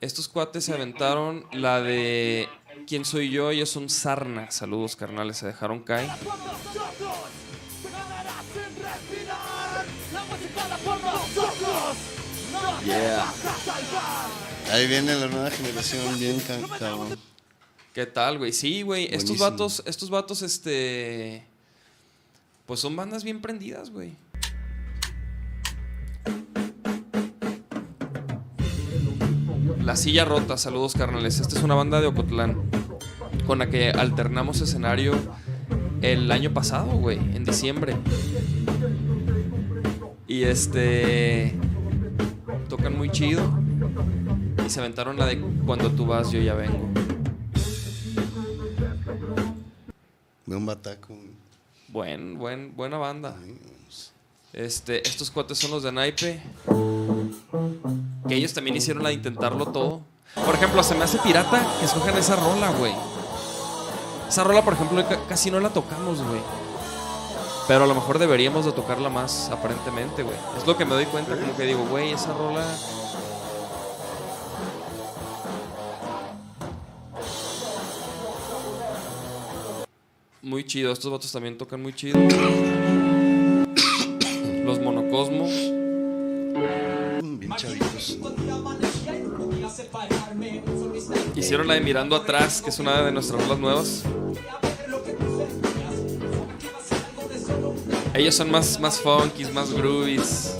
[0.00, 2.48] Estos cuates se aventaron la de
[2.86, 3.50] ¿Quién soy yo?
[3.50, 4.50] Ellos son Sarna.
[4.50, 5.38] Saludos, carnales.
[5.38, 6.08] Se dejaron caer.
[12.84, 13.32] Yeah.
[14.72, 17.18] Ahí viene la nueva generación bien ca- cabrón.
[17.94, 18.52] ¿Qué tal, güey?
[18.52, 19.08] Sí, güey.
[19.12, 21.44] Estos vatos, estos vatos, este.
[22.66, 24.12] Pues son bandas bien prendidas, güey.
[29.82, 31.40] La silla rota, saludos carnales.
[31.40, 32.56] Esta es una banda de Ocotlán
[33.46, 35.14] con la que alternamos escenario
[36.02, 37.96] el año pasado, güey, en diciembre.
[40.26, 41.54] Y este.
[42.68, 43.42] Tocan muy chido.
[44.66, 46.86] Y se aventaron la de Cuando tú vas, yo ya vengo.
[50.44, 51.14] Ve un bataco.
[51.88, 53.36] Buen, buen, buena banda.
[54.52, 56.42] Este, estos cuates son los de Naipe.
[58.28, 60.00] Que ellos también hicieron la intentarlo todo.
[60.34, 62.92] Por ejemplo, se me hace pirata que escojan esa rola, güey.
[64.28, 66.40] Esa rola, por ejemplo, ca- casi no la tocamos, güey.
[67.66, 70.36] Pero a lo mejor deberíamos de tocarla más, aparentemente, güey.
[70.56, 72.64] Es lo que me doy cuenta, como que digo, güey, esa rola...
[80.42, 82.18] Muy chido, estos vatos también tocan muy chido.
[84.68, 85.50] Los monocosmos.
[87.22, 88.18] Bien chavitos.
[91.34, 94.02] Hicieron la de Mirando Atrás, que es una de nuestras rolas nuevas.
[98.12, 100.54] Ellos son más, más funkies, más groovies.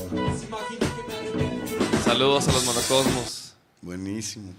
[2.03, 3.53] Saludos a los monocosmos.
[3.83, 4.55] Buenísimo.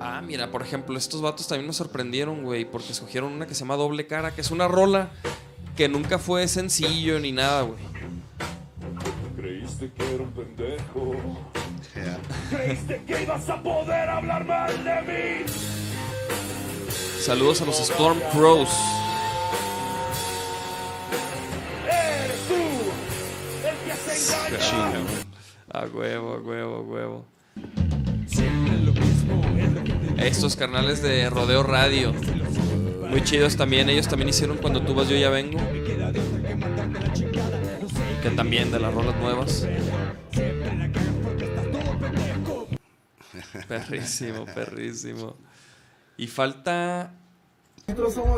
[0.00, 3.60] Ah, mira, por ejemplo, estos vatos también nos sorprendieron, güey, porque escogieron una que se
[3.60, 5.12] llama Doble Cara, que es una rola
[5.76, 7.80] que nunca fue sencillo ni nada, güey.
[11.94, 12.18] Ya.
[17.20, 18.68] Saludos a los Storm Crows.
[24.48, 25.06] Qué chingón.
[25.72, 27.26] A huevo, a huevo, a huevo.
[30.18, 32.12] Estos carnales de Rodeo Radio.
[33.12, 33.90] Muy chidos también.
[33.90, 35.58] Ellos también hicieron Cuando tú vas, yo ya vengo.
[38.22, 39.68] Que también de las rolas nuevas.
[43.68, 45.36] Perrísimo, perrísimo.
[46.16, 47.12] Y falta.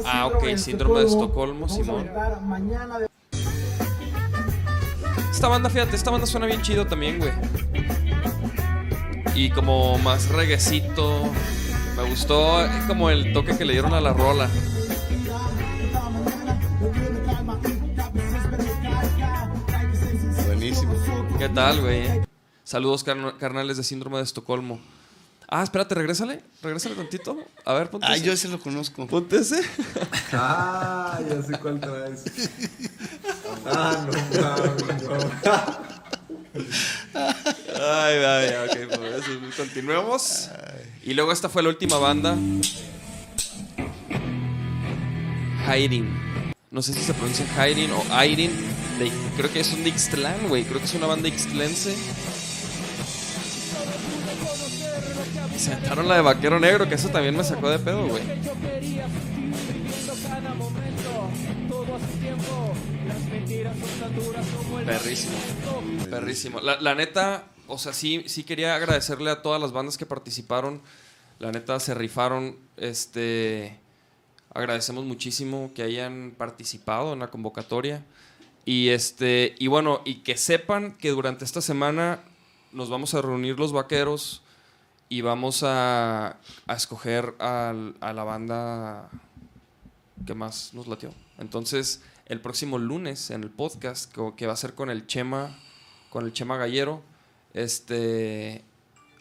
[0.06, 2.10] Ah, ok, síndrome de Estocolmo, Simón.
[5.30, 7.30] Esta banda, fíjate, esta banda suena bien chido también, güey.
[9.36, 11.30] Y como más reguecito.
[11.96, 14.48] Me gustó eh, como el toque que le dieron a la rola.
[20.46, 20.94] Buenísimo.
[21.38, 22.04] ¿Qué tal, güey?
[22.64, 24.80] Saludos, carna- carnales de síndrome de Estocolmo.
[25.48, 26.42] Ah, espérate, regrésale.
[26.62, 27.36] Regrésale tantito.
[27.64, 28.24] A ver, ponte Ah, ese.
[28.24, 29.06] yo ese lo conozco.
[29.06, 29.60] Ponte ese.
[30.32, 32.24] Ah, ya sé cuál traes.
[33.66, 35.30] Ah, no, no, no.
[37.14, 40.50] Ay, ay, ok, pues eso, continuemos.
[41.04, 42.36] Y luego esta fue la última banda.
[45.66, 46.08] Hiding.
[46.70, 48.02] no sé si se pronuncia Jairin o
[48.98, 51.94] de- creo que es un Ixtlán, güey, creo que es una banda ixtlense.
[55.64, 58.22] Y se aventaron la de Vaquero Negro, que eso también me sacó de pedo, güey.
[64.84, 65.32] Perrísimo.
[66.10, 66.60] Perrísimo.
[66.60, 70.82] La, la neta, o sea, sí, sí quería agradecerle a todas las bandas que participaron.
[71.38, 72.58] La neta se rifaron.
[72.76, 73.78] Este.
[74.52, 78.04] Agradecemos muchísimo que hayan participado en la convocatoria.
[78.66, 79.54] Y este.
[79.58, 82.20] Y bueno, y que sepan que durante esta semana
[82.70, 84.43] nos vamos a reunir los vaqueros
[85.14, 86.36] y vamos a,
[86.66, 89.10] a escoger al- a la banda
[90.26, 91.14] que más nos latió.
[91.38, 95.56] Entonces, el próximo lunes en el podcast, que va a ser con el Chema,
[96.10, 97.02] con el Chema Gallero,
[97.52, 98.64] este,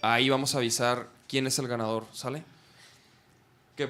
[0.02, 2.44] ahí vamos a avisar quién es el ganador, ¿sale?
[3.76, 3.90] ¿Qué?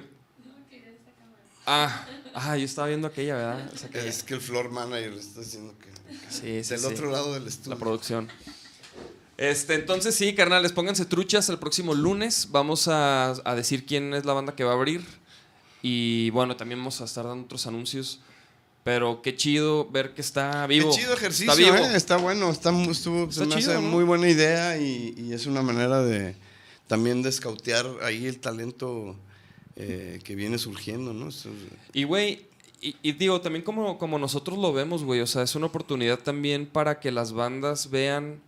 [1.66, 3.72] Ah, ah, yo estaba viendo aquella, ¿verdad?
[3.92, 5.94] Que- Es que el floor manager está diciendo que.
[6.30, 6.86] Sí, sí, Del sí.
[6.86, 7.76] otro lado del estudio.
[7.76, 8.30] La producción.
[9.38, 12.50] Este, entonces sí, carnales, pónganse truchas el próximo lunes.
[12.52, 15.04] Vamos a, a decir quién es la banda que va a abrir.
[15.82, 18.20] Y bueno, también vamos a estar dando otros anuncios.
[18.84, 20.92] Pero qué chido ver que está vivo.
[20.92, 21.86] Qué chido ejercicio, Está vivo.
[21.86, 21.96] ¿eh?
[21.96, 23.88] Está bueno, está, estuvo, se Está me chido, hace ¿no?
[23.90, 26.36] muy buena idea y, y es una manera de
[26.88, 29.16] también de escautear ahí el talento
[29.78, 31.30] eh, que viene surgiendo, ¿no?
[31.94, 32.46] Y, güey,
[32.82, 36.20] y, y digo, también como, como nosotros lo vemos, güey, o sea, es una oportunidad
[36.20, 38.42] también para que las bandas vean,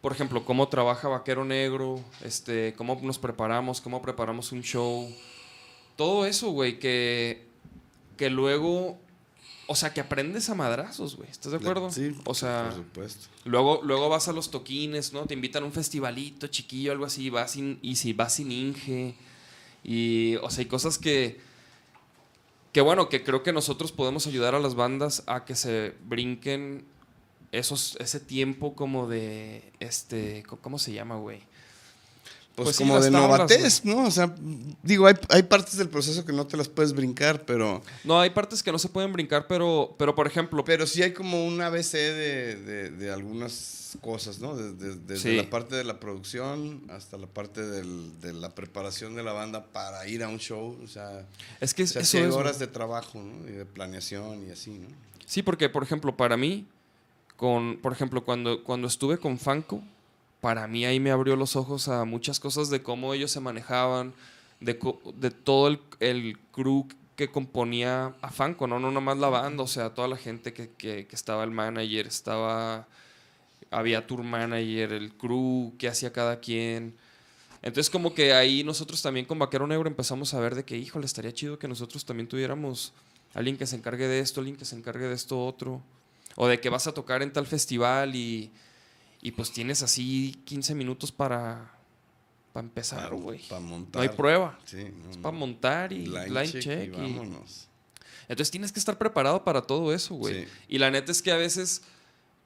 [0.00, 5.14] por ejemplo, cómo trabaja Vaquero Negro, este, cómo nos preparamos, cómo preparamos un show.
[5.96, 7.46] Todo eso, güey, que,
[8.16, 8.98] que luego,
[9.66, 11.90] o sea, que aprendes a madrazos, güey, ¿estás de acuerdo?
[11.90, 13.28] Sí, o sea, por supuesto.
[13.44, 15.26] Luego, luego vas a los toquines, ¿no?
[15.26, 19.14] Te invitan a un festivalito chiquillo, algo así, vas sin, y si vas sin Inge.
[19.84, 21.40] Y, o sea, hay cosas que,
[22.72, 26.86] que bueno, que creo que nosotros podemos ayudar a las bandas a que se brinquen
[27.52, 31.40] esos, ese tiempo como de, este, ¿cómo se llama, güey?
[32.56, 34.04] Pues, Pues como de tablas, novatez, ¿no?
[34.06, 34.34] O sea,
[34.82, 38.30] digo, hay, hay partes del proceso que no te las puedes brincar, pero, No, hay
[38.30, 41.60] partes que no se pueden brincar, pero, pero por ejemplo, pero sí hay como un
[41.62, 44.56] ABC de, de- de algunas cosas, ¿no?
[44.56, 45.36] Desde, desde Sí.
[45.36, 49.64] la parte de la producción hasta la parte del- de la preparación de la banda
[49.72, 51.26] para ir a un show, o sea,
[51.60, 53.48] es que o sea, eso sí hay es, horas de trabajo, ¿no?
[53.48, 54.88] Y de planeación y así, ¿no?
[55.24, 56.66] Sí, porque, por ejemplo, para mí,
[57.40, 59.82] con, por ejemplo, cuando, cuando estuve con Fanco,
[60.42, 64.12] para mí ahí me abrió los ojos a muchas cosas de cómo ellos se manejaban,
[64.60, 64.78] de,
[65.14, 66.86] de todo el, el crew
[67.16, 68.78] que componía a Fanco, ¿no?
[68.78, 72.06] No nomás la banda, o sea, toda la gente que, que- que estaba el manager,
[72.06, 72.86] estaba,
[73.70, 76.94] había tour manager, el crew, qué hacía cada quien.
[77.62, 81.06] Entonces como que ahí nosotros también con Vaquero Negro empezamos a ver de que, híjole,
[81.06, 82.92] estaría chido que nosotros también tuviéramos
[83.32, 85.80] alguien que se encargue de esto, alguien que se encargue de esto otro.
[86.42, 88.50] O de que vas a tocar en tal festival y,
[89.20, 91.70] y pues tienes así 15 minutos para,
[92.54, 93.46] para empezar, güey.
[93.48, 94.02] Para montar.
[94.02, 94.58] No hay prueba.
[94.64, 96.82] Sí, no, Es para montar y Line line, check check.
[96.94, 97.68] y y- vámonos.
[98.22, 100.44] entonces tienes que estar preparado para todo eso, güey.
[100.44, 100.50] Sí.
[100.68, 101.82] Y la neta es que a veces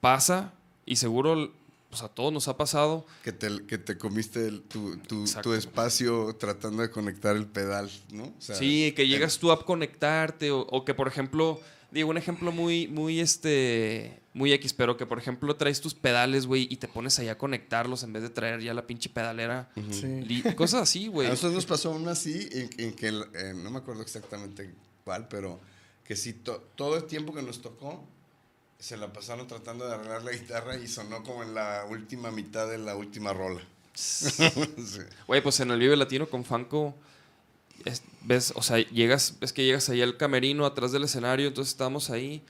[0.01, 0.51] pasa,
[0.85, 1.53] y seguro
[1.89, 5.53] pues a todos nos ha pasado, Que te, que te comiste el- tu, tu- tu
[5.53, 8.25] espacio tratando de conectar el pedal, ¿no?
[8.25, 11.61] O sea, Sí, que llegas tú a conectarte o, o que por ejemplo,
[11.95, 16.45] digo un ejemplo muy muy este muy X, pero que por ejemplo traes tus pedales,
[16.45, 19.71] güey, y te pones allá a conectarlos en vez de traer ya la pinche pedalera.
[19.91, 20.05] Sí.
[20.25, 21.27] Li- Cosas así, A güey.
[21.29, 24.69] nosotros nos pasó una así, en, en que, eh, no me acuerdo exactamente
[25.05, 25.59] cuál, pero
[26.03, 28.05] que sí, to- todo el tiempo que nos tocó,
[28.77, 32.69] se la pasaron tratando de arreglar la guitarra y sonó como en la última mitad
[32.69, 33.61] de la última rola.
[33.95, 34.43] Sí.
[35.27, 36.93] Güey, pues en el Vive Latino con Fanco
[37.83, 42.09] es- ves, o sea, llegas, que llegas ahí al camerino atrás del escenario, entonces estábamos
[42.09, 42.41] ahí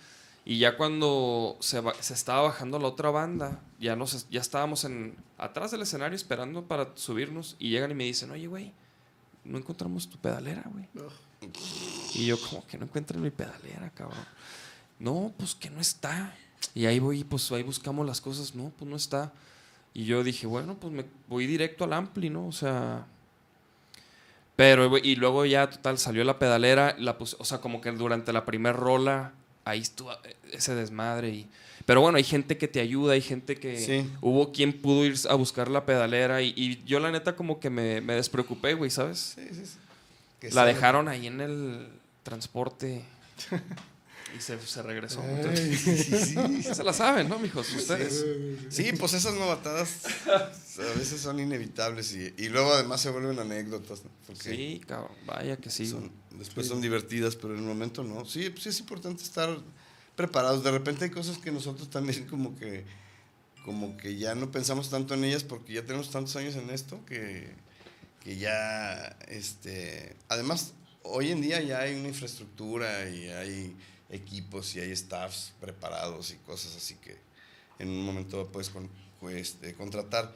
[0.45, 5.15] y ya cuando se, se estaba bajando la otra banda, ya nos ya estábamos en
[5.37, 8.71] atrás del escenario esperando para subirnos y llegan y me dicen, "Oye, güey,
[9.43, 10.87] no encontramos tu pedalera, güey."
[12.13, 14.23] Y yo como que no encuentran mi pedalera, cabrón.
[14.99, 16.33] No, pues que no está.
[16.73, 19.33] Y ahí voy, pues ahí buscamos las cosas, no, pues no está.
[19.93, 22.47] Y yo dije, bueno, pues me voy directo al ampli, ¿no?
[22.47, 23.05] O sea.
[24.55, 28.31] Pero, y luego ya, total, salió la pedalera, la puse- o sea, como que durante
[28.31, 29.33] la primera rola,
[29.65, 31.29] ahí estuvo eh, ese desmadre.
[31.29, 31.47] Y,
[31.85, 33.77] pero bueno, hay gente que te ayuda, hay gente que.
[33.79, 34.09] Sí.
[34.21, 37.69] Hubo quien pudo ir a buscar la pedalera y, y yo, la neta, como que
[37.69, 39.35] me, me despreocupé, güey, ¿sabes?
[39.35, 39.77] Sí, sí, sí.
[40.39, 41.87] Que La dejaron ahí en el
[42.23, 43.03] transporte.
[44.37, 45.21] Y se, se regresó.
[45.21, 45.29] Ay.
[45.35, 47.71] Entonces, se la saben, ¿no, mijos?
[47.73, 48.25] Ustedes.
[48.69, 54.03] Sí, pues esas novatadas a veces son inevitables y, y luego además se vuelven anécdotas.
[54.03, 54.09] ¿no?
[54.27, 55.15] Porque Sí, cabrón.
[55.25, 55.85] Vaya que sí.
[55.87, 58.25] son- después son divertidas, pero en el momento no.
[58.25, 59.57] Sí, pues es importante estar
[60.15, 60.63] preparados.
[60.63, 62.83] De repente hay cosas que nosotros también como que,
[63.63, 67.03] como que ya no pensamos tanto en ellas porque ya tenemos tantos años en esto
[67.05, 67.49] que,
[68.23, 70.73] que ya, este, además,
[71.03, 73.75] hoy en día ya hay una infraestructura y hay
[74.09, 77.17] equipos y hay staffs preparados y cosas así que
[77.79, 78.89] en un momento puedes con-
[79.19, 80.33] pues, este, contratar.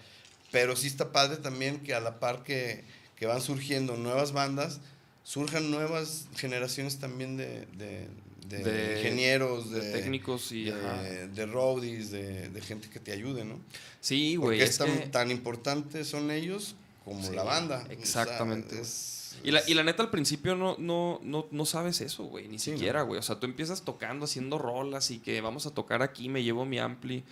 [0.52, 2.84] Pero sí está padre también que a la par que,
[3.16, 4.80] que van surgiendo nuevas bandas,
[5.24, 8.08] surjan nuevas generaciones también de, de-
[8.48, 13.60] de De- ingenieros, de técnicos y, de, roadies, de, gente que te ayude, ¿no?
[14.02, 14.62] Sí, Porque güey.
[14.62, 17.82] es Es tan, que- tan importantes son ellos como Sí, la banda.
[17.84, 18.82] O sea, exactamente.
[18.82, 22.48] es- Y la, y la neta, al principio no, no, no, no sabes eso, güey,
[22.48, 23.20] ni Sí, siquiera, güey.
[23.20, 26.66] O sea, tú empiezas tocando, haciendo rolas y que vamos a tocar aquí, me llevo
[26.66, 27.24] mi ampli.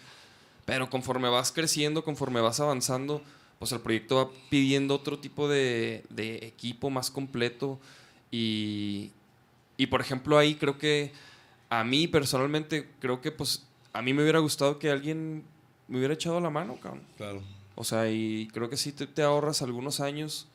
[0.65, 3.21] Pero conforme vas creciendo, conforme vas avanzando,
[3.59, 7.79] pues el proyecto va pidiendo otro tipo de, de equipo más completo.
[8.31, 9.11] Y,
[9.77, 11.11] y por ejemplo, ahí creo que
[11.69, 15.43] a mí personalmente, creo que pues a mí me hubiera gustado que alguien
[15.87, 17.03] me hubiera echado la mano, cabrón.
[17.17, 17.41] Claro.
[17.75, 20.47] O sea, y creo que sí te, te ahorras algunos años.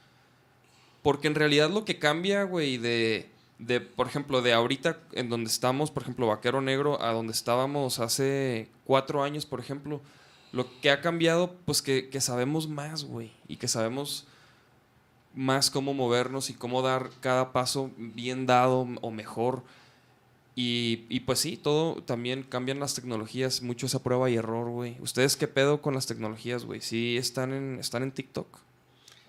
[1.03, 3.29] Porque en realidad lo que cambia, güey, de,
[3.59, 7.99] de, por ejemplo, de ahorita en donde estamos, por ejemplo, Vaquero Negro, a donde estábamos
[7.99, 10.01] hace cuatro años, por ejemplo,
[10.53, 14.27] lo que ha cambiado, pues que, que sabemos más, güey, y que sabemos
[15.35, 19.63] más cómo movernos y cómo dar cada paso bien dado o mejor.
[20.55, 24.97] Y, y pues sí, todo también cambian las tecnologías, mucho esa prueba y error, güey.
[25.01, 26.83] ¿Ustedes qué pedo con las tecnologías, güey?
[26.83, 28.59] ¿Sí están en, están en TikTok?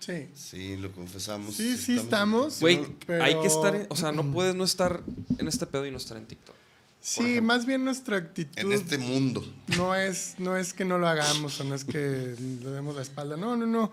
[0.04, 0.28] Sí.
[0.34, 1.54] Sí, lo confesamos.
[1.54, 2.60] Sí, sí estamos.
[2.60, 5.02] Güey, pero- hay que estar, en- o sea, no puedes no estar
[5.38, 6.54] en este pedo y no estar en TikTok.
[7.00, 7.42] Sí, ejemplo.
[7.42, 9.44] más bien nuestra actitud En este mundo.
[9.76, 13.02] no es, no es que no lo hagamos o no es que le demos la
[13.02, 13.36] espalda.
[13.36, 13.92] No, no, no.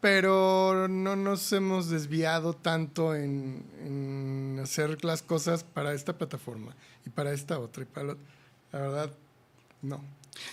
[0.00, 6.74] Pero no nos hemos desviado tanto en, en hacer las cosas para esta plataforma
[7.06, 7.84] y para esta otra.
[7.84, 8.16] Y para la,
[8.72, 9.12] la verdad,
[9.80, 10.02] no.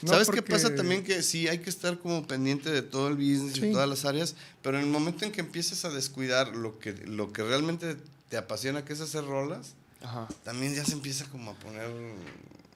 [0.01, 1.03] No ¿Sabes qué porque- pasa también?
[1.03, 3.71] Que sí, hay que estar como pendiente de todo el business y Sí.
[3.71, 7.31] todas las áreas, pero en el momento en que empiezas a descuidar lo que, lo
[7.33, 7.97] que realmente
[8.29, 10.27] te apasiona, que es hacer rolas, Ajá.
[10.43, 11.89] también ya se empieza como a poner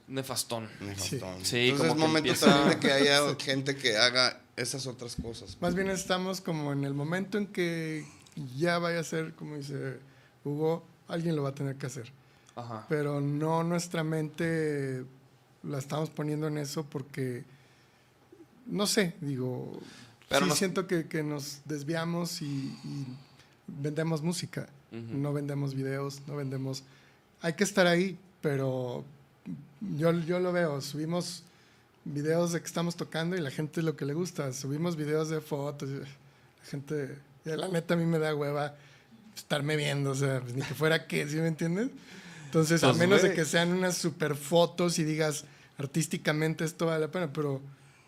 [0.08, 0.70] Nefastón.
[0.82, 1.46] nefastón.
[1.46, 4.86] Sí, Entonces como es que momento empieza- también de que haya gente que haga esas
[4.88, 5.58] otras cosas.
[5.62, 8.06] Más bien estamos como en el momento en que
[8.58, 9.98] ya vaya a ser, como dice
[10.44, 12.12] Hugo, alguien lo va a tener que hacer.
[12.56, 12.86] Ajá.
[12.88, 15.06] pero no nuestra mente
[15.64, 17.44] la estamos poniendo en eso porque,
[18.66, 19.80] no sé, digo,
[20.30, 23.06] Pero sí siento que, que nos desviamos y, y
[23.68, 26.84] vendemos música, no vendemos videos, no vendemos...
[27.42, 29.04] Hay que estar ahí, pero
[29.98, 31.44] yo, yo lo veo, subimos
[32.06, 35.30] videos de que estamos tocando y la gente es lo que le gusta, subimos videos
[35.30, 36.06] de fotos, la
[36.70, 38.76] gente, ya la neta a mí me da hueva
[39.36, 41.90] estarme viendo, o sea, pues, ni que fuera qué, ¿sí me entiendes?
[42.46, 45.46] Entonces, a Pues, menos de que sean unas super fotos y digas
[45.78, 47.62] artísticamente esto vale la pena, pero,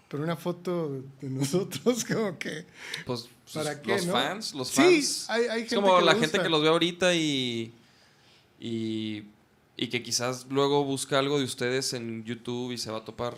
[0.09, 2.65] pero una foto de nosotros como que...
[3.05, 4.13] Pues ¿Para sus- qué, los no?
[4.13, 5.25] fans, los Sí, fans.
[5.29, 7.73] hay- hay es gente como que la gente que los ve ahorita y,
[8.59, 9.23] y
[9.77, 13.33] y que quizás luego busca algo de ustedes en YouTube y se va a topar.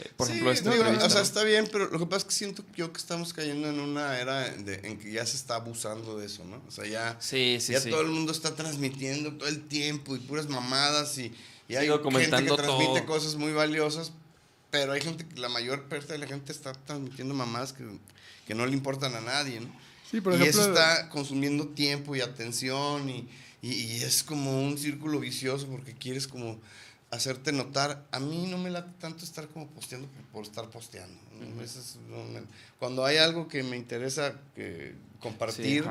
[0.00, 1.24] eh, Por Sí, ejemplo, esta entrevista, o sea, ¿no?
[1.24, 4.20] está bien, pero lo que pasa es que siento yo que estamos cayendo en una
[4.20, 6.60] era de- en que ya se está abusando de eso, ¿no?
[6.68, 7.88] O sea, ya, Sí, sí, ya sí.
[7.88, 11.32] todo el mundo está transmitiendo todo el tiempo y puras mamadas y,
[11.68, 13.06] y hay Sí, gente que transmite todo.
[13.06, 14.12] cosas muy valiosas,
[14.70, 17.84] pero hay gente, que la mayor parte de la gente está transmitiendo mamadas que,
[18.46, 19.68] que no le importan a nadie, ¿no?
[20.10, 23.28] Sí, por y ejemplo, eso está consumiendo tiempo y atención y,
[23.62, 26.58] y- y es como un círculo vicioso porque quieres como
[27.10, 28.06] hacerte notar.
[28.10, 31.14] A mí no me late tanto estar como posteando por, por estar posteando.
[31.54, 31.62] ¿no?
[31.62, 32.42] Eso es- no me-
[32.78, 35.88] cuando hay algo que me interesa que compartir, Sí.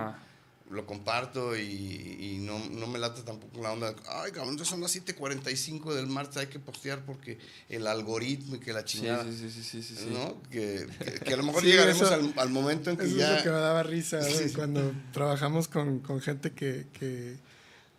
[0.69, 3.95] Lo comparto y, y no, no me late tampoco la onda.
[4.09, 7.37] Ay, cabrón, ya son las 7:45 del martes, hay que postear porque
[7.69, 9.23] el algoritmo y que la chingada.
[9.23, 10.09] sí, sí, sí, sí, sí, sí.
[10.11, 10.41] ¿no?
[10.51, 13.15] Que, que- que a lo mejor Sí, llegaremos eso- al, al momento en que Eso
[13.17, 13.31] ya...
[13.31, 14.21] es lo que me daba risa.
[14.29, 14.53] Sí.
[14.53, 17.37] cuando trabajamos con, con gente que, que,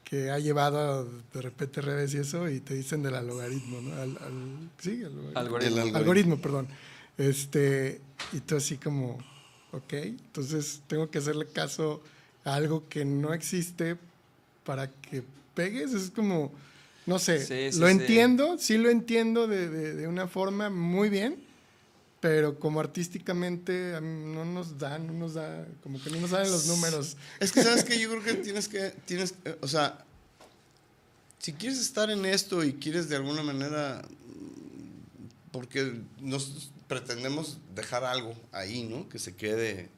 [0.05, 3.95] que ha llevado de repente redes y eso y te dicen del logaritmo, ¿no?
[3.95, 5.37] Al, al- sí, al.
[5.37, 5.37] Algoritmo.
[5.37, 5.97] El algoritmo.
[5.99, 6.69] algoritmo, perdón.
[7.17, 8.01] Este,
[8.33, 9.19] y tú así como,
[9.73, 12.03] ok, entonces tengo que hacerle caso
[12.55, 13.97] algo que no existe
[14.65, 15.23] para que
[15.55, 15.93] pegues.
[15.95, 16.53] Es como,
[17.07, 17.93] no sé, Sí, sí, lo sí.
[17.93, 21.43] entiendo, sí lo entiendo de, de- de una forma muy bien,
[22.21, 26.67] pero como artísticamente no nos da, no nos da, como que no nos dan los
[26.67, 27.17] números.
[27.41, 30.05] Es que sabes que yo creo que tienes que, tienes, eh, o sea,
[31.39, 34.03] si quieres estar en esto y quieres de alguna manera,
[35.53, 39.09] porque nosotros pretendemos dejar algo ahí, ¿no?
[39.09, 39.89] Que se quede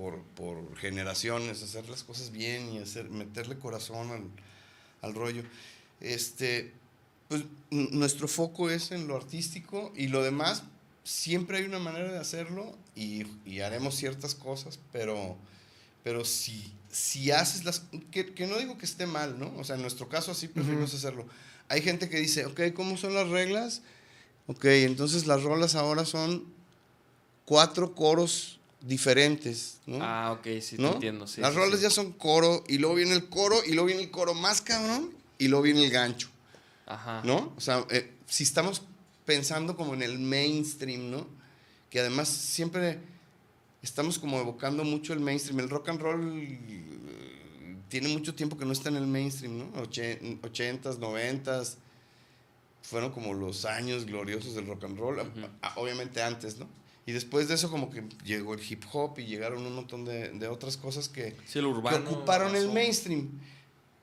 [0.00, 4.22] por, por generaciones, hacer las cosas bien y hacer, meterle corazón al,
[5.02, 5.42] al rollo.
[6.00, 6.72] Este,
[7.28, 10.62] pues nuestro foco es en lo artístico y lo demás,
[11.04, 15.36] siempre hay una manera de hacerlo y, y haremos ciertas cosas, pero,
[16.02, 17.82] pero si, si haces las...
[18.10, 19.54] Que, que no digo que esté mal, ¿no?
[19.58, 21.26] O sea, en nuestro caso así preferimos hacerlo.
[21.68, 23.82] Hay gente que dice, ok, ¿cómo son las reglas?
[24.46, 26.44] Ok, entonces las rolas ahora son
[27.44, 29.98] cuatro coros diferentes, ¿no?
[30.02, 30.92] Ah, ok, sí, te ¿no?
[30.94, 31.26] entiendo.
[31.26, 31.82] sí, Las sí, rolas sí.
[31.84, 35.10] ya son coro, y luego viene el coro, y luego viene el coro más cabrón,
[35.38, 36.28] y luego viene el gancho,
[36.86, 37.22] Ajá.
[37.24, 37.52] ¿no?
[37.56, 38.82] O sea, eh, si estamos
[39.26, 41.26] pensando como en el mainstream, ¿no?
[41.90, 42.98] Que además siempre
[43.82, 45.60] estamos como evocando mucho el mainstream.
[45.60, 49.82] El rock and roll eh, tiene mucho tiempo que no está en el mainstream, ¿no?
[49.82, 51.78] Oche- ochentas, noventas,
[52.82, 55.18] fueron como los años gloriosos del rock and roll,
[55.76, 56.66] obviamente antes, ¿no?
[57.06, 60.28] Y después de eso como que llegó el hip hop y llegaron un montón de,
[60.30, 62.10] de otras cosas que, Sí, el que urbano.
[62.10, 63.30] ocuparon el mainstream.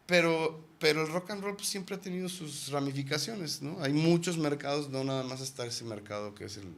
[0.05, 3.81] Pero, pero el rock and roll pues, siempre ha tenido sus ramificaciones, ¿no?
[3.83, 6.73] Hay muchos mercados, no nada más está ese mercado que es el,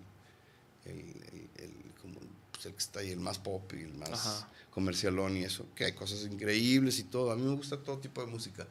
[0.86, 1.00] el,
[1.32, 2.20] el- el- como,
[2.52, 4.50] pues, el que está ahí, el más pop y el más Ajá.
[4.72, 7.32] comercialón y eso, que hay cosas increíbles y todo.
[7.32, 8.68] A mí me gusta todo tipo de música,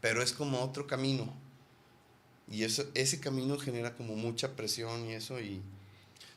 [0.00, 1.32] pero es como otro camino.
[2.50, 5.62] Y eso, ese camino genera como mucha presión y eso y...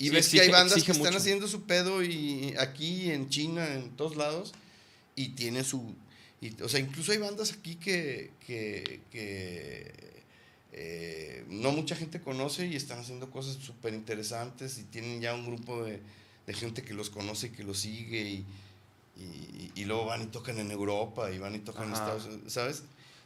[0.04, 1.18] Y Sí, ves que hay bandas que están mucho.
[1.18, 4.54] haciendo su pedo y aquí en China, en todos lados,
[5.16, 5.95] y tienen su...
[6.41, 9.93] y, o sea, incluso hay bandas aquí que, que, que,
[10.74, 15.45] eh, no mucha gente conoce y están haciendo cosas súper interesantes y tienen ya un
[15.45, 16.01] grupo de,
[16.47, 18.45] de gente que los conoce y que los sigue y,
[19.16, 21.93] y, y luego van y tocan en Europa y van y tocan en.
[21.93, 22.84] Estados Unidos, ¿sabes?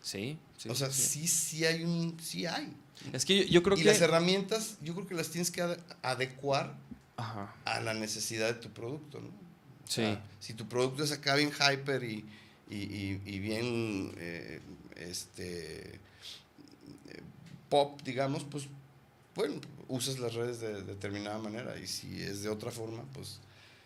[0.07, 0.69] Sí, sí.
[0.69, 1.27] o sea, sí.
[1.27, 2.17] sí, sí hay un...
[2.21, 2.71] Sí hay.
[3.11, 3.87] Es que yo, yo creo y que.
[3.87, 6.75] las herramientas, yo creo que las tienes que ade- adecuar
[7.17, 7.53] Ajá.
[7.65, 9.27] a la necesidad de tu producto, ¿no?
[9.27, 9.33] O
[9.89, 10.17] Sí.
[10.39, 12.23] si tu producto es acá bien hyper y,
[12.69, 14.61] y, y- y bien eh,
[14.95, 15.99] este, eh,
[17.69, 18.67] pop, digamos, pues
[19.35, 23.39] bueno, usas las redes de, determinada manera y si es de otra forma, pues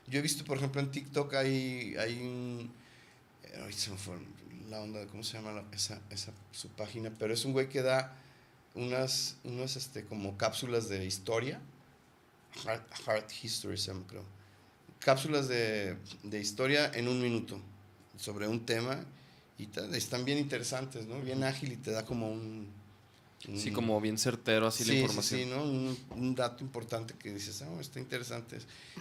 [0.07, 2.72] yo he visto, por ejemplo, en TikTok hay, hay un...
[3.65, 4.15] ay, se me fue
[4.72, 7.11] la onda, de ¿cómo se llama la- esa, esa, su página?
[7.19, 8.17] Pero es un güey que da
[8.74, 11.61] unas, unas este, como cápsulas de historia.
[12.65, 14.24] Heart, Heart History, se llama, creo.
[14.99, 17.59] Cápsulas de, de historia en un minuto
[18.17, 19.03] sobre un tema
[19.57, 21.19] y están bien interesantes, ¿no?
[21.22, 22.67] Bien ágil y te da como un...
[23.55, 25.39] Sí, un- como bien certero así la Sí, sí, información.
[25.39, 25.63] sí, ¿no?
[25.63, 28.59] Un, un dato importante que dices, ah, está interesante.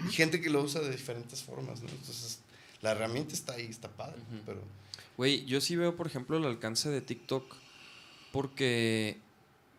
[0.09, 1.89] Y gente que lo usa de diferentes formas, ¿no?
[1.91, 2.39] Entonces,
[2.81, 4.43] la herramienta está ahí, está padre, Ujú.
[4.47, 4.63] pero...
[5.21, 7.45] Güey, yo sí veo, por ejemplo, el alcance de TikTok
[8.33, 9.19] porque,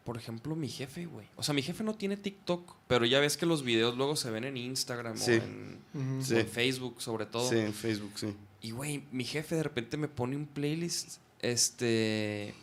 [0.03, 1.25] por ejemplo, mi jefe, güey.
[1.35, 4.29] O sea, mi jefe no tiene TikTok, pero ya ves que los videos luego se
[4.29, 5.31] ven en Instagram Sí.
[5.31, 6.19] o, en, Ujú.
[6.19, 6.35] o Sí.
[6.37, 7.49] en Facebook, sobre todo.
[7.49, 8.35] Sí, en Facebook, sí.
[8.61, 12.53] Y, güey, mi jefe de repente me pone un playlist, este,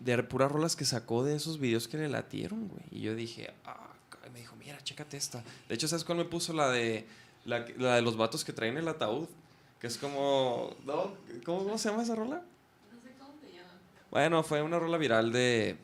[0.00, 2.82] de puras rolas que sacó de esos videos que le latieron, güey.
[2.92, 3.92] Y yo dije, ah,
[4.32, 5.44] me dijo, mira, chécate esta.
[5.68, 6.54] De hecho, ¿sabes cuál me puso?
[6.54, 7.06] La de,
[7.44, 9.28] la, la de los vatos que traen el ataúd.
[9.86, 11.14] Que es como, ¿no?
[11.44, 12.42] ¿Cómo, cómo se llama esa rola?
[12.92, 13.78] No sé cómo te llaman.
[14.10, 15.76] Bueno, fue una rola viral de,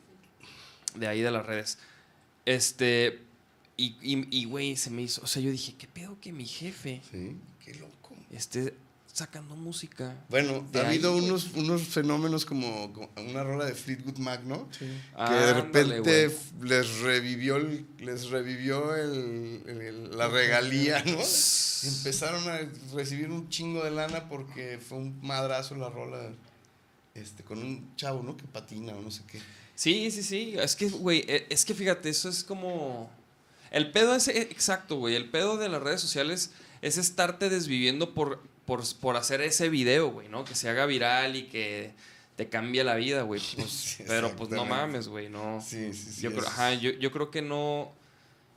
[0.97, 1.79] de ahí de las redes.
[2.45, 3.21] Este,
[3.77, 6.47] y, y, y, güey, se me hizo, o sea, yo dije, ¿qué pedo que mi
[6.47, 8.17] jefe Sí, qué loco.
[8.33, 8.75] esté
[9.13, 10.17] sacando música?
[10.31, 14.69] Bueno, ha habido ahí, unos, unos fenómenos como, como una rola de Fleetwood Mac, ¿no?
[14.77, 14.87] Sí.
[15.29, 16.31] que de repente
[16.63, 21.19] les revivió el- les revivió el, el- la regalía, ¿no?
[21.85, 22.61] Empezaron a
[22.95, 26.31] recibir un chingo de lana porque fue un madrazo la rola
[27.15, 28.37] este con un chavo, ¿no?
[28.37, 29.39] Que patina o no sé qué.
[29.75, 30.55] Sí, sí, sí.
[30.59, 33.11] Es que, güey, e- es que fíjate, eso es como.
[33.73, 35.17] El pedo es e- exacto, güey.
[35.17, 36.53] El pedo de las redes sociales
[36.83, 40.45] es estarte desviviendo por, por, por hacer ese video, güey, ¿no?
[40.45, 41.93] Que se haga viral y que
[42.37, 43.41] te cambie la vida, güey.
[43.57, 45.61] Pues, pero pues no mames, güey, no.
[45.61, 46.21] Sí, sí, sí.
[46.23, 47.93] yo, creo, ajá, yo, yo creo que no.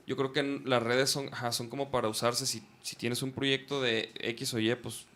[0.06, 2.46] Yo creo que las redes son, ajá, son como para usarse.
[2.46, 5.06] Si, si tienes un proyecto de X o Y, pues.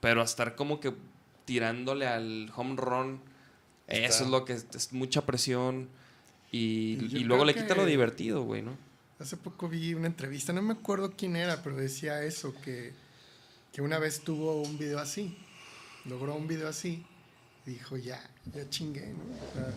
[0.00, 0.94] Pero a estar como que
[1.44, 3.20] tirándole al home run.
[3.86, 4.06] Está.
[4.06, 5.88] Eso es lo que es, es mucha presión.
[6.52, 8.76] Y, Y luego le quita lo divertido, güey, ¿no?
[9.18, 12.92] Hace poco vi una entrevista, no me acuerdo quién era, pero decía eso, que,
[13.72, 15.36] que una vez tuvo un video así,
[16.04, 17.06] logró un video así,
[17.66, 18.20] y dijo, ya,
[18.52, 19.22] ya chingué, ¿no?
[19.22, 19.74] O sea,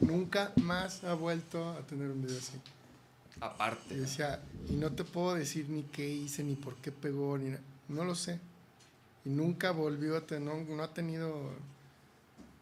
[0.00, 2.60] nunca más ha vuelto a tener un video así.
[3.36, 3.96] Y Aparte.
[3.96, 7.54] decía, y no te puedo decir ni qué hice, ni por qué pegó, ni
[7.88, 8.38] no lo sé.
[9.24, 11.52] Y nunca volvió a tener, no, no ha tenido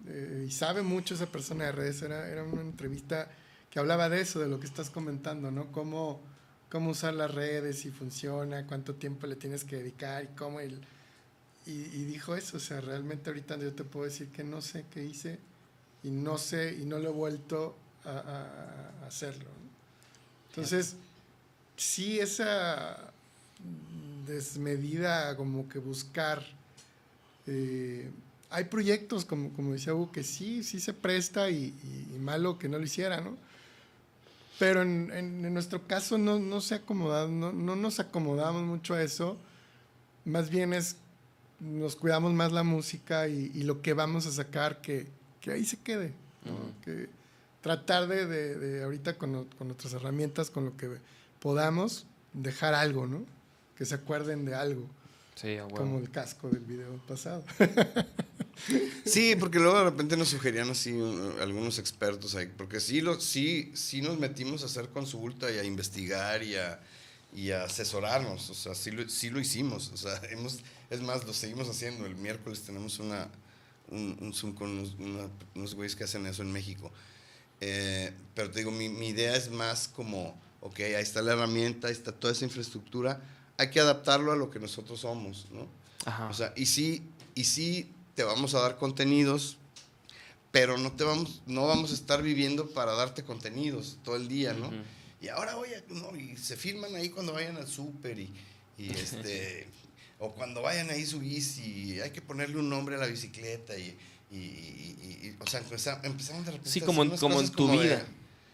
[0.09, 3.29] eh, y sabe mucho esa persona de redes, era, era una entrevista
[3.77, 5.71] que hablaba de eso, de lo que estás comentando, ¿no?
[5.71, 6.19] Cómo,
[6.71, 10.81] cómo usar las redes, si funciona, cuánto tiempo le tienes que dedicar y cómo el...
[11.67, 15.05] Y, dijo eso, o sea, realmente ahorita yo te puedo decir que no sé qué
[15.05, 15.39] hice
[16.03, 18.49] y no sé y no lo he vuelto a,
[19.07, 19.51] hacerlo.
[20.49, 20.97] Entonces,
[21.77, 23.13] sí, esa
[24.27, 26.43] desmedida como que buscar...
[27.47, 28.11] eh,
[28.49, 31.75] hay proyectos, como, como decía Hugo, que sí, sí se presta y
[32.21, 33.45] malo que no lo hiciera, ¿no?
[34.59, 38.95] Pero en, en- en nuestro caso no, no se acomoda, no, no nos acomodamos mucho
[38.95, 39.37] a eso.
[40.25, 40.97] Más bien es,
[41.61, 45.07] nos cuidamos más la música y, y lo que vamos a sacar, que,
[45.41, 46.13] que ahí se quede.
[46.45, 46.53] ¿no?
[46.85, 47.09] Que
[47.61, 50.89] tratar de, de- de ahorita con, con nuestras herramientas, con lo que
[51.41, 53.25] podamos, dejar algo, ¿no?
[53.77, 54.87] Que se acuerden de algo,
[55.35, 55.77] Sí, a huevo.
[55.77, 57.45] como el casco del video pasado.
[59.05, 63.21] Sí, porque luego de repente nos sugerían así uh, algunos expertos ahí, porque sí, lo,
[63.21, 66.81] sí, sí nos metimos a hacer consulta y a investigar y a,
[67.35, 71.25] y a asesorarnos, o sea, sí lo, sí lo hicimos, o sea, hemos, es más,
[71.25, 73.29] lo seguimos haciendo, el miércoles tenemos una,
[73.89, 76.91] un, un Zoom con unos, una- unos güeyes que hacen eso en México,
[77.61, 81.89] Eh, pero te digo, mi, mi idea es más como, ok, ahí está la herramienta,
[81.89, 83.19] ahí está toda esa infraestructura,
[83.57, 85.67] hay que adaptarlo a lo que nosotros somos, ¿no?
[86.05, 86.29] Ajá.
[86.29, 87.03] O sea, y sí,
[87.35, 89.59] y sí te vamos a dar contenidos,
[90.51, 94.55] pero no te vamos, no vamos a estar viviendo para darte contenidos todo el día,
[94.55, 94.73] ¿no?
[95.21, 98.33] Y ahora voy a, no, y se filman ahí cuando vayan al súper y,
[98.79, 99.69] y este,
[100.19, 103.97] o cuando vayan ahí su bici, hay que ponerle un nombre a la bicicleta y,
[104.31, 107.71] y, y- o sea, empeza- empezamos de repente Sí, a como en- como en tu
[107.71, 108.07] vida.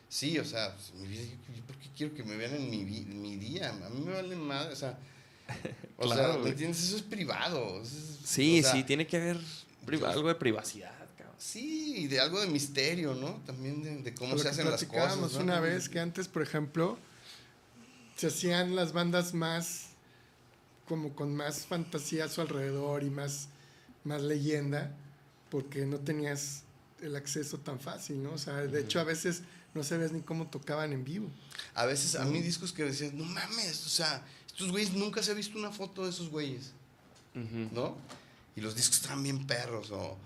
[0.08, 1.22] sí, o sea, pues, mi vida,
[1.56, 3.70] yo, ¿por qué quiero que me vean en mi, día?
[3.70, 4.98] A mí me vale madre, o sea,
[5.98, 6.50] o Claro, sea, ¿me güey.
[6.52, 6.82] entiendes?
[6.82, 7.82] Eso es privado.
[7.82, 9.38] eso es- Sí, o sea, sí, tiene que haber
[10.06, 11.34] algo de privacidad, cabrón.
[11.38, 13.40] Sí, y de algo de misterio, ¿no?
[13.46, 15.16] También de, de cómo se hacen las cosas.
[15.32, 15.38] ¿no?
[15.40, 16.98] una vez que antes, por ejemplo,
[18.16, 19.86] se hacían las bandas más
[20.86, 23.48] como con más fantasía a su alrededor y más,
[24.04, 24.94] más leyenda,
[25.50, 26.62] porque no tenías
[27.00, 28.32] el acceso tan fácil, ¿no?
[28.32, 29.42] O sea, de hecho a veces
[29.74, 31.28] no sabes ni cómo tocaban en vivo.
[31.74, 34.22] A veces, a mí discos que decías, no mames, o sea,
[34.52, 36.72] estos güeyes nunca se ha visto una foto de esos güeyes.
[37.34, 37.96] ¿no?
[38.56, 40.16] Y los discos estaban bien perros, o,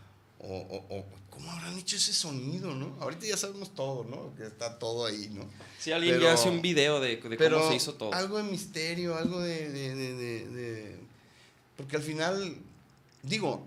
[0.40, 2.96] o, o- o ¿cómo habrán hecho ese sonido, no?
[3.00, 4.34] Ahorita ya sabemos todo, ¿no?
[4.36, 5.48] Que está todo ahí, ¿no?
[5.78, 8.12] Si alguien Pero- ya hace un video de, de Pero cómo se hizo todo.
[8.12, 9.94] algo de misterio, algo de, de-
[10.48, 10.96] de-
[11.76, 12.56] Porque al final,
[13.22, 13.64] digo,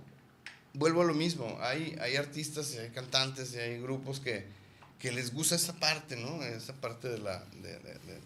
[0.73, 1.57] vuelvo a lo mismo.
[1.61, 4.45] Hay, hay artistas, y hay cantantes, hay grupos que,
[4.99, 6.43] que les gusta esa parte, ¿no?
[6.43, 7.45] Esa parte de la...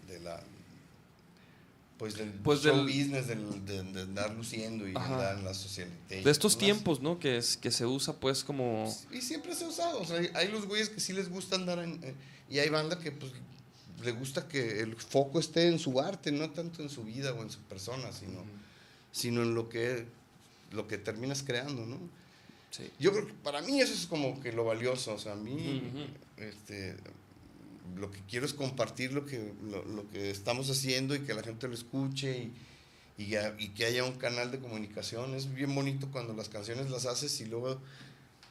[0.08, 0.42] De la
[1.98, 5.14] pues del Pues show del- business, del, de, de andar luciendo y Ajá.
[5.14, 5.88] andar en la sociedad.
[6.08, 7.18] De estos tiempos, ¿no?
[7.20, 8.92] Que, es, que se usa pues como...
[9.12, 10.00] Y siempre se ha usado.
[10.00, 12.02] O sea, hay, los güeyes que sí les gusta andar en.
[12.04, 12.14] en-
[12.50, 13.32] y hay banda que, pues,
[14.02, 17.42] le gusta que el foco esté en su arte, no tanto en su vida o
[17.42, 18.44] en su persona, sino,
[19.12, 20.04] sino en lo que,
[20.72, 21.98] lo que terminas creando, ¿no?
[22.70, 22.90] Sí.
[22.98, 25.14] Yo creo que para mí eso es como que lo valioso.
[25.14, 25.90] O sea, a mí,
[26.36, 26.96] este,
[27.96, 31.42] lo que quiero es compartir lo que, lo, lo que estamos haciendo y que la
[31.42, 32.50] gente lo escuche
[33.18, 35.34] y, y, que haya un canal de comunicación.
[35.34, 37.80] Es bien bonito cuando las canciones las haces y luego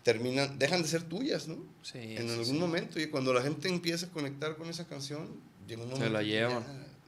[0.04, 1.58] terminan, dejan de ser tuyas, ¿no?
[1.82, 2.54] Sí, en algún sí.
[2.54, 3.00] momento.
[3.00, 5.28] Y cuando la gente empieza a conectar con esa canción,
[5.68, 6.64] llega un Se momento la que llevan.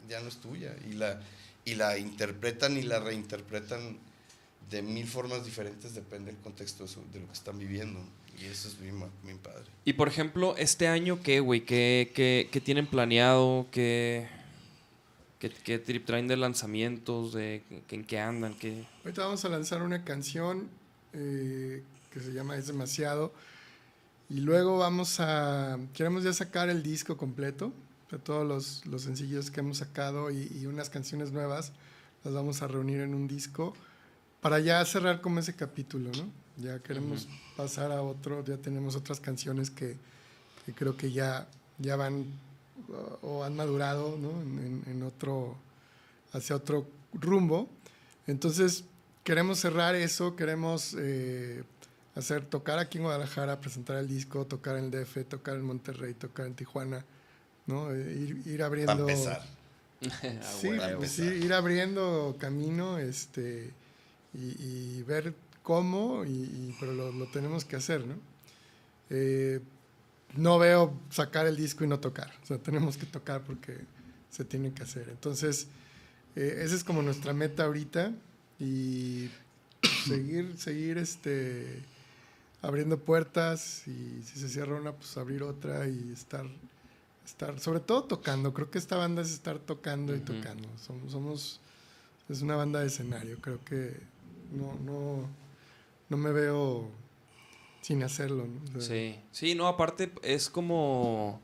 [0.07, 0.75] Ya, ya no es tuya.
[0.89, 1.21] Y la,
[1.63, 3.97] y la interpretan y la reinterpretan
[4.69, 7.99] de mil formas diferentes, depende del contexto de, su- de lo que están viviendo.
[8.39, 9.63] Y eso es bien, bien padre.
[9.85, 11.65] Y por ejemplo, este año, ¿qué, güey?
[11.65, 13.67] ¿Qué, qué, qué tienen planeado?
[13.71, 14.27] ¿Qué,
[15.39, 17.33] qué, qué trip traen de lanzamientos?
[17.33, 18.55] De, que- ¿En qué andan?
[18.55, 18.85] ¿Qué?
[19.03, 20.67] Ahorita vamos a lanzar una canción
[21.13, 23.33] eh, que se llama Es demasiado.
[24.29, 25.77] Y luego vamos a.
[25.93, 27.71] Queremos ya sacar el disco completo,
[28.11, 31.71] de todos los, los sencillos que hemos sacado y, y unas canciones nuevas.
[32.23, 33.75] Las vamos a reunir en un disco
[34.45, 36.29] para ya cerrar como ese capítulo, ¿no?
[36.63, 37.27] Ya queremos
[37.57, 39.97] pasar a otro, ya tenemos otras canciones que,
[40.67, 41.47] que creo que ya,
[41.79, 42.27] ya van
[43.23, 44.29] o, o han madurado, ¿no?
[44.87, 45.55] En, otro,
[46.31, 47.67] hacia otro rumbo.
[48.27, 48.83] Entonces,
[49.23, 51.63] queremos cerrar eso, queremos eh,
[52.13, 56.13] hacer, tocar aquí en Guadalajara, presentar el disco, tocar en el DF, tocar en Monterrey,
[56.13, 57.03] tocar en Tijuana,
[57.65, 57.91] ¿no?
[57.91, 58.93] Eh, ir, ir abriendo...
[58.93, 59.41] Para empezar.
[59.99, 60.13] Pues
[60.61, 61.33] sí, empezar.
[61.33, 63.73] ir abriendo camino este,
[64.37, 65.33] y, y ver
[65.63, 68.15] cómo, y, y- pero lo, lo tenemos que hacer, ¿no?
[69.09, 69.59] Eh,
[70.35, 73.77] no veo sacar el disco y no tocar, o sea, tenemos que tocar porque
[74.29, 75.07] se tiene que hacer.
[75.09, 75.67] Entonces,
[76.35, 78.11] eh, esa es como nuestra meta ahorita
[78.59, 79.29] y
[80.07, 81.81] seguir, seguir este,
[82.61, 86.45] abriendo puertas y si se cierra una, pues abrir otra y estar,
[87.25, 88.53] estar sobre todo tocando.
[88.53, 90.67] Creo que esta banda es estar tocando y tocando.
[90.85, 91.59] Somos, somos,
[92.27, 93.37] es una banda de escenario.
[93.39, 93.95] Creo que
[94.51, 95.27] no, no,
[96.09, 96.89] no me veo
[97.81, 98.45] sin hacerlo.
[98.47, 98.77] ¿no?
[98.77, 101.39] O sea, Sí, sí, no, aparte es como,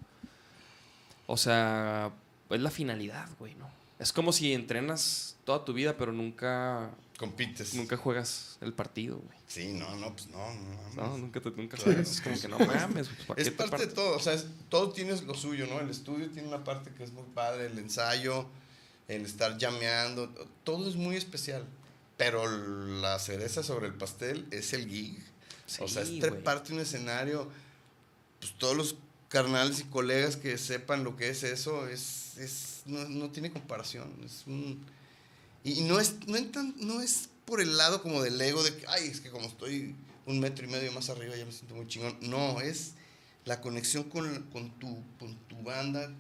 [1.28, 2.12] o sea,
[2.49, 3.70] es la finalidad, güey, ¿no?
[3.99, 6.89] Es como si entrenas toda tu vida, pero nunca,
[7.20, 7.76] Compites.
[7.76, 9.38] nunca juegas el partido, güey.
[9.47, 10.93] Sí, no, no, pues no, no.
[10.95, 12.10] No, nunca te, nunca juegas.
[12.12, 14.34] Es como que no mames, pues, ¿para Es qué te parte de todo, o sea,
[14.34, 15.80] es- todo tiene lo suyo, ¿no?
[15.80, 18.47] El estudio tiene una parte que es muy padre, el ensayo,
[19.08, 20.30] el estar llameando,
[20.64, 21.64] todo es muy especial.
[22.22, 22.47] Pero
[23.01, 25.17] la cereza sobre el pastel es el gig.
[25.80, 27.49] o sea, es Sí, treparte un escenario,
[28.39, 28.95] pues todos los
[29.28, 34.13] carnales y colegas que sepan lo que es eso, es, es no, no tiene comparación.
[34.24, 34.86] Es un,
[35.63, 38.76] y no es, no, en tan- no es por el lado como del ego de
[38.76, 39.95] que, ay, es que como estoy
[40.28, 42.15] un metro y medio más arriba ya me siento muy chingón.
[42.22, 42.91] No, es
[43.45, 46.11] la conexión con, con, tu, con tu banda,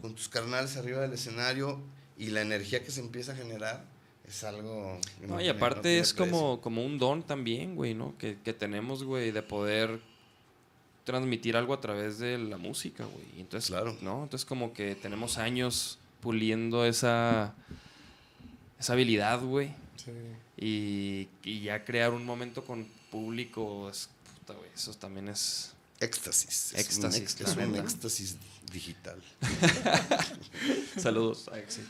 [0.00, 1.78] con tus carnales arriba del escenario
[2.16, 3.84] y la energía que se empieza a generar
[4.28, 4.98] es algo...
[5.26, 8.16] No, y aparte es como, como un don también, güey, ¿no?
[8.18, 10.00] Que, que tenemos, güey, de poder
[11.04, 13.24] transmitir algo a través de la música, güey.
[13.36, 13.96] Y Entonces, Claro.
[14.02, 14.24] ¿no?
[14.24, 17.54] Entonces como que tenemos años puliendo esa,
[18.78, 19.68] esa habilidad, güey.
[19.96, 20.10] sí.
[20.58, 24.08] Y, y ya crear un momento con público, es,
[24.38, 25.75] puta, güey, eso también es...
[26.00, 26.72] Éxtasis.
[26.74, 28.36] es Éxtasis, un, claro, es un éxtasis
[28.72, 29.22] digital.
[31.00, 31.48] Saludos.
[31.68, 31.80] Sí.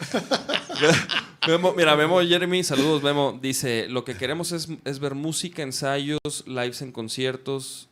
[1.48, 3.38] Memo- mira, Memo Jeremy, saludos, Memo.
[3.40, 7.88] Dice, lo que queremos es, es ver música, ensayos, lives en conciertos,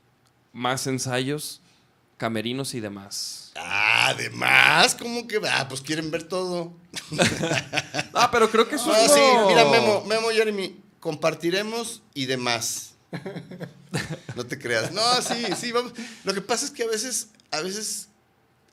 [0.52, 1.60] más ensayos,
[2.16, 3.52] camerinos y demás.
[3.56, 5.68] Ah, además, ¿cómo que va?
[5.68, 6.72] Pues quieren ver todo.
[8.16, 12.26] Ah, pero creo que eso No, es sí, lo- mira, Memo, Memo, Jeremy, compartiremos y
[12.26, 12.93] demás.
[14.36, 14.92] No te creas.
[14.92, 15.92] No, sí, sí, vamos.
[16.24, 18.08] Lo que pasa es que a veces, a veces,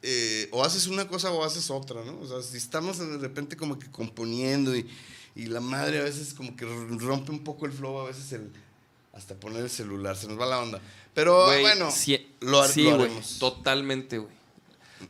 [0.01, 2.19] eh, o haces una cosa o haces otra, ¿no?
[2.19, 4.89] O sea, si estamos de repente como que componiendo y,
[5.35, 8.51] y la madre a veces como que rompe un poco el flow, a veces el,
[9.13, 10.81] hasta poner el celular, se nos va la onda.
[11.13, 13.07] Pero bueno, sí, lo, sí, lo
[13.39, 14.40] totalmente, güey.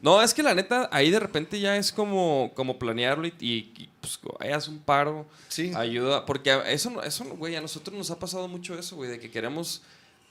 [0.01, 3.73] No, es que la neta, ahí de repente ya es como, como planearlo y, y,
[3.77, 5.71] y, pues hayas un paro, Sí.
[5.75, 9.29] ayuda, porque eso, eso, güey, a nosotros nos ha pasado mucho eso, güey, de que
[9.29, 9.81] queremos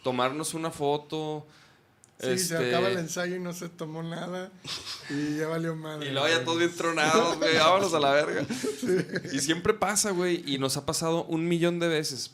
[0.02, 1.46] tomarnos una foto.
[2.18, 4.50] Sí, se este, acaba el ensayo y no se tomó nada
[5.08, 6.08] y ya valió madre.
[6.08, 8.46] Y luego ya todos bien tronados, güey, vámonos a la verga.
[9.32, 12.32] Y siempre pasa, güey, y nos ha pasado un millón de veces.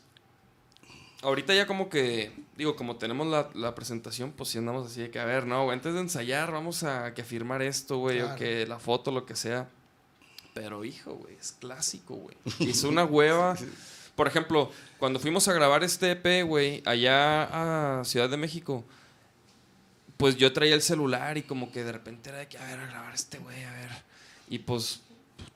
[1.23, 5.11] Ahorita ya como que, digo, como tenemos la, la presentación, pues sí andamos así de
[5.11, 8.35] que, a ver, no, güey, antes de ensayar vamos a que firmar esto, güey, o
[8.35, 9.69] que la foto, lo que sea.
[10.55, 12.37] Pero, hijo, güey, es clásico, güey.
[12.61, 13.57] Hizo una hueva.
[14.15, 18.83] Por ejemplo, cuando fuimos a grabar este EP, güey, allá a Ciudad de México,
[20.17, 22.81] pues yo traía el celular y como que de repente era de que, a ver,
[22.81, 23.91] a grabar este güey, a ver.
[24.49, 25.03] Y pues,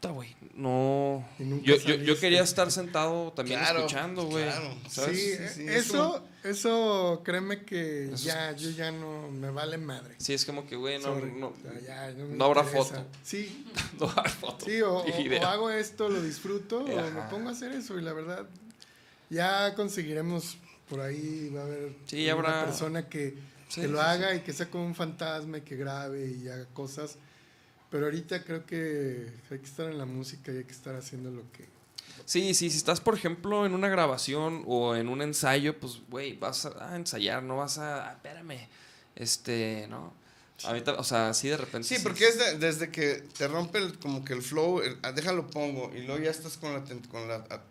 [0.01, 1.27] puta, güey, no...
[1.63, 4.45] Yo, yo, yo quería estar sentado también Claro, escuchando, güey.
[4.45, 4.75] claro.
[4.89, 5.19] ¿sabes?
[5.19, 9.31] Sí, Sí, sí, eh, es eso, eso, créeme que Eso es- ya, yo ya no,
[9.31, 10.15] me vale madre.
[10.19, 11.33] Sí, es como que, güey, no, Sorry.
[11.33, 11.53] no,
[11.87, 13.05] ya, no, habrá foto.
[13.23, 13.67] Sí,
[14.01, 14.65] no haber foto.
[14.65, 15.05] sí, o,
[15.47, 18.47] hago esto, lo disfruto, o me pongo a hacer eso y la verdad,
[19.29, 20.57] ya conseguiremos
[20.89, 23.35] por ahí, va a haber Sí, una habrá- persona que,
[23.69, 26.49] Sí, que lo sí, haga y que sea como un fantasma y que grabe y
[26.49, 27.19] haga cosas.
[27.91, 31.31] Pero ahorita creo que hay que estar en la música y hay que estar haciendo
[31.31, 31.69] lo que...
[32.25, 36.37] Sí, sí, si estás, por ejemplo, en una grabación o en un ensayo, pues, güey,
[36.37, 38.69] vas a, a ensayar, no vas a, ah, espérame,
[39.17, 40.13] este, ¿no?
[40.65, 41.89] Ahorita, o sea, así de repente.
[41.89, 45.11] Sí, porque es de- desde que te rompe el- como que el flow, el- ah,
[45.13, 47.63] déjalo pongo, y luego ya estás con la, con la, ah,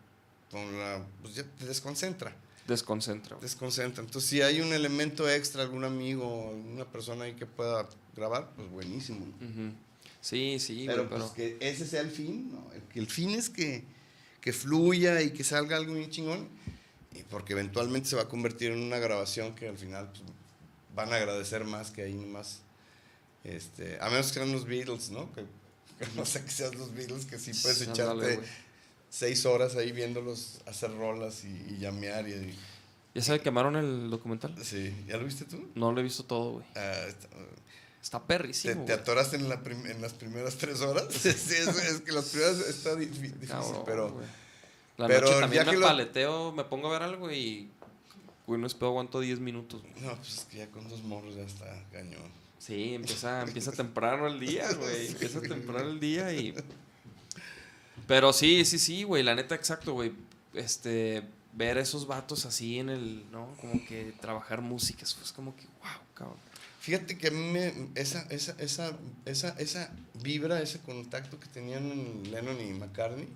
[0.51, 2.36] con la, pues ya te desconcentra,
[2.67, 3.36] Desconcentra.
[3.36, 3.43] güey.
[3.47, 4.03] desconcentra.
[4.03, 8.67] Entonces, si hay un elemento extra, algún amigo, alguna persona ahí que pueda grabar, pues
[8.72, 9.20] buenísimo.
[9.26, 9.72] Ujú.
[10.22, 11.22] Sí, sí, pero, güey, pero...
[11.22, 12.70] pues que ese sea el fin, ¿no?
[12.74, 13.84] El, el fin es que,
[14.41, 16.47] que fluya y que salga algo bien chingón,
[17.13, 20.24] y porque eventualmente se va a convertir en una grabación que al final pues,
[20.95, 22.61] van a agradecer más que ahí nomás.
[23.43, 25.32] Este, a menos que sean los Beatles, ¿no?
[25.34, 25.43] Que,
[25.97, 28.39] que no sé que sean los Beatles, que sí puedes echarte
[29.09, 32.28] seis horas ahí viéndolos hacer rolas y, y llamear.
[32.28, 32.53] Y,
[33.15, 34.53] ¿Ya se quemaron el documental?
[34.63, 35.70] sí, ¿ya lo viste tú?
[35.76, 36.65] No lo he visto todo, güey.
[36.76, 37.07] Ah,
[38.02, 38.91] está- ¿Te, perrísimo, te güey.
[38.93, 41.06] atoraste en, la en las primeras tres horas?
[41.14, 44.12] sí, es, es que las primeras está di- difícil, Cabrón, pero...
[44.12, 44.26] güey.
[44.97, 47.70] La pero noche ya también que me lo- paleteo, me pongo a ver algo y...
[48.47, 49.82] Güey, no espero aguanto 10 minutos.
[49.82, 49.93] güey.
[50.02, 52.32] No, pues es que ya con dos morros ya está cañón.
[52.58, 55.08] Sí, empieza, empieza temprano el día, güey.
[55.08, 56.54] Empieza temprano el día y...
[58.08, 59.24] Pero sí, sí, sí, güey.
[59.24, 60.12] La neta, exacto, güey.
[60.54, 61.24] Este...
[61.54, 63.56] ver a esos vatos así en el, ¿no?
[63.62, 66.38] Como que trabajar música, eso es como que, wow, cabrón.
[66.80, 72.23] Fíjate que a mí me- esa, esa, esa, esa, esa vibra, ese contacto que tenían
[72.32, 73.27] Lennon y McCartney,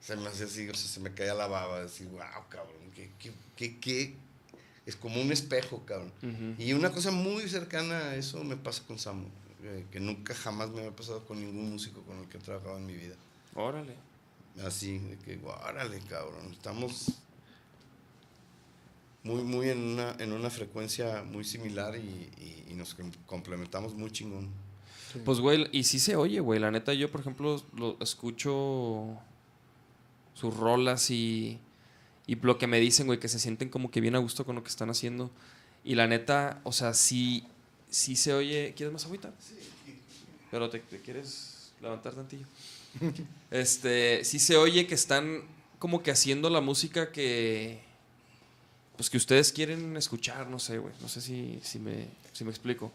[0.00, 3.10] se me hacía así, o sea, se me caía la baba, decir, wow, cabrón, que,
[3.18, 4.16] que, que, que-
[4.86, 6.12] es como un espejo, cabrón.
[6.58, 9.28] Y una cosa muy cercana a eso me pasa con Samu,
[9.62, 12.78] eh, que nunca jamás me había pasado con ningún músico con el que he trabajado
[12.78, 13.14] en mi vida.
[13.54, 13.94] Órale.
[14.64, 17.12] Así, de que, órale, cabrón, estamos
[19.28, 23.94] muy, muy en una, en una frecuencia muy similar y, y- y nos com- complementamos
[23.94, 24.48] muy chingón.
[25.24, 26.58] Pues, güey, y sí se oye, güey.
[26.60, 29.16] La neta, yo, por ejemplo, lo escucho
[30.34, 31.58] sus rolas y,
[32.26, 34.54] y lo que me dicen, güey, que se sienten como que bien a gusto con
[34.56, 35.30] lo que están haciendo.
[35.84, 37.44] Y la neta, o sea, sí,
[37.88, 38.74] sí se oye.
[38.76, 39.32] ¿Quieres más agüita?
[39.40, 39.54] Sí.
[40.50, 42.46] Pero te, te quieres levantar tantillo.
[43.50, 45.42] este, sí se oye que están
[45.78, 47.80] como que haciendo la música que.
[48.98, 50.92] Pues que ustedes quieren escuchar, no sé, güey.
[51.00, 52.92] No sé si, si, me, si me explico.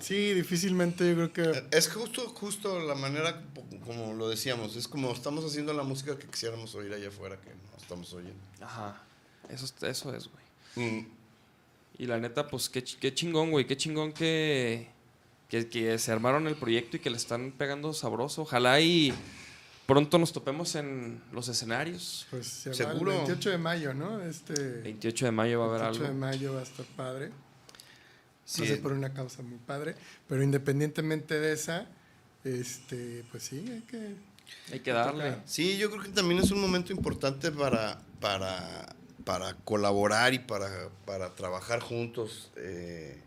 [0.00, 1.76] Sí, difícilmente yo creo que...
[1.76, 3.42] Es justo, justo la manera
[3.84, 7.48] como lo decíamos, es como estamos haciendo la música que quisiéramos oír allá afuera, que
[7.50, 8.38] no estamos oyendo.
[8.60, 9.02] Ajá.
[9.48, 10.90] Eso, es- eso es, güey.
[10.90, 11.06] Mm,
[11.98, 13.66] Y la neta, pues qué, qué chingón, güey.
[13.66, 14.88] Qué chingón que,
[15.48, 18.42] que, que se armaron el proyecto y que le están pegando sabroso.
[18.42, 19.12] Ojalá y
[19.92, 22.26] pronto nos topemos en los escenarios.
[22.30, 23.12] Pues se va Seguro.
[23.12, 24.20] el 28 de mayo, ¿no?
[24.22, 26.18] Este 28 de mayo va a haber 28 de algo.
[26.20, 27.30] mayo va a estar padre.
[28.44, 28.64] Sí.
[28.64, 29.94] A ser por una causa muy padre.
[30.28, 31.86] Pero independientemente de esa,
[32.44, 34.14] este, pues sí, hay que...
[34.72, 35.36] Hay que darle.
[35.46, 40.88] Sí, yo creo que también es un momento importante para, para, para colaborar y para,
[41.06, 43.18] para trabajar juntos eh,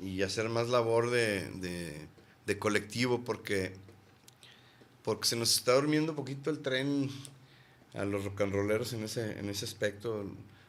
[0.00, 2.08] y hacer más labor de, de-
[2.46, 3.74] de colectivo porque,
[5.02, 7.10] porque se nos está durmiendo un poquito el tren
[7.94, 10.24] a los rock and rolleros en ese, en ese aspecto,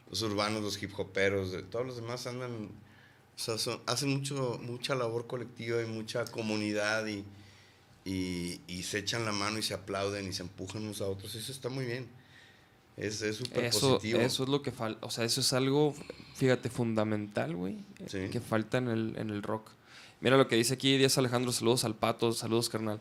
[0.09, 2.51] los urbanos, los hip hoperos, de- todos los demás andan,
[3.35, 7.23] o sea, son- hacen mucho, mucha labor colectiva y mucha comunidad y,
[8.05, 11.35] y, y se echan la mano y se aplauden y se empujan unos a otros.
[11.35, 12.07] Eso está muy bien.
[12.97, 14.19] Es es súper Eso, positivo.
[14.19, 15.05] eso es lo que falta.
[15.05, 15.95] O sea, eso es algo,
[16.35, 17.77] fíjate, fundamental, güey.
[18.07, 18.27] Sí.
[18.31, 19.69] Que falta en el, en el rock.
[20.19, 21.51] Mira lo que dice aquí Díaz Alejandro.
[21.51, 22.31] Saludos al pato.
[22.33, 22.99] Saludos, carnal.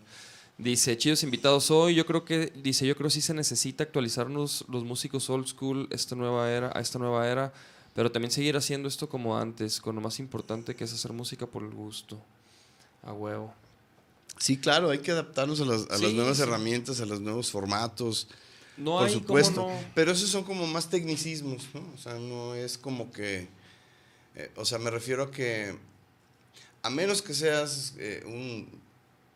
[0.62, 1.94] Dice, chidos invitados hoy.
[1.94, 5.88] Yo creo que, dice, yo creo que sí se necesita actualizarnos los músicos old school
[5.90, 7.52] esta nueva era, a esta nueva era.
[7.94, 11.46] Pero también seguir haciendo esto como antes, con lo más importante que es hacer música
[11.46, 12.20] por el gusto.
[13.02, 13.54] A huevo.
[14.38, 16.42] Sí, claro, hay que adaptarnos a las, a las Sí, nuevas sí.
[16.42, 18.28] herramientas, a los nuevos formatos.
[18.76, 19.62] No por hay supuesto.
[19.68, 19.80] no.
[19.94, 21.80] Pero esos son como más tecnicismos, ¿no?
[21.94, 23.48] O sea, no es como que.
[24.34, 25.74] eh, o sea, me refiero a que.
[26.82, 28.68] A menos que seas eh, un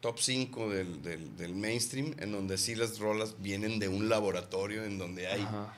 [0.05, 4.85] top 5 del, del- del mainstream, en donde sí las rolas vienen de un laboratorio,
[4.85, 5.75] en donde hay Ajá.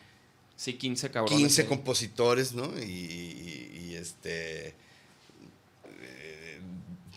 [0.57, 1.39] Sí, 15 cabrones.
[1.39, 2.67] 15 compositores, ¿no?
[2.77, 4.75] Y, y- y, este.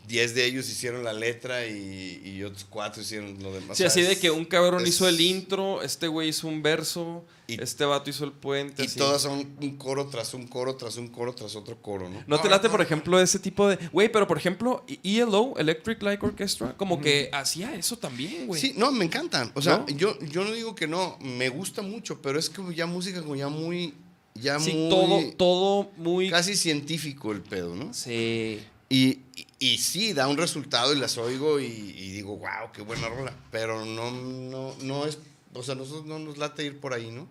[0.09, 3.77] Eh, 10 de ellos hicieron la letra y, y otros 4 hicieron lo demás.
[3.77, 6.47] Sí, O sea, así de que un cabrón es- hizo el intro, este güey hizo
[6.47, 8.83] un verso, Y- este vato hizo el puente.
[8.83, 8.97] Y así.
[8.97, 12.23] todas son un coro tras un coro, tras un coro, tras otro coro, ¿no?
[12.27, 13.77] ¿No te late, por ejemplo, ese tipo de...
[13.91, 18.59] Güey, pero por ejemplo, ELO, Electric Light Orchestra, como que hacía eso también, güey.
[18.61, 19.51] Sí, no, me encantan.
[19.55, 19.87] O sea, ¿No?
[19.89, 23.35] yo, yo no digo que no, me gusta mucho, pero es que ya música como
[23.35, 23.93] ya muy.
[24.35, 24.89] Ya Sí, muy.
[24.89, 26.29] todo, todo muy...
[26.29, 27.93] Casi científico el pedo, ¿no?
[27.93, 28.59] Sí.
[28.89, 32.81] Y, y, y sí, da un resultado y las oigo y, y digo, wow, qué
[32.81, 33.35] buena rola.
[33.51, 35.19] Pero no, no, no es.
[35.53, 37.27] O sea, nosotros no nos late ir por ahí, ¿no?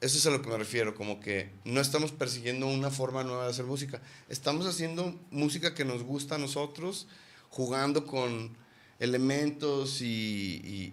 [0.00, 3.44] Eso es a lo que me refiero, como que no estamos persiguiendo una forma nueva
[3.44, 4.00] de hacer música.
[4.28, 7.06] Estamos haciendo música que nos gusta a nosotros,
[7.50, 8.56] jugando con
[8.98, 10.92] elementos y,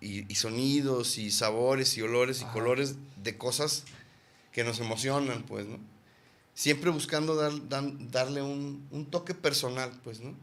[0.00, 2.52] y- sonidos y sabores y olores y Ajá.
[2.52, 3.84] colores de cosas
[4.52, 5.78] que nos emocionan, pues, ¿no?
[6.54, 10.34] Siempre buscando dar- dan- darle un, un toque personal, pues, ¿no?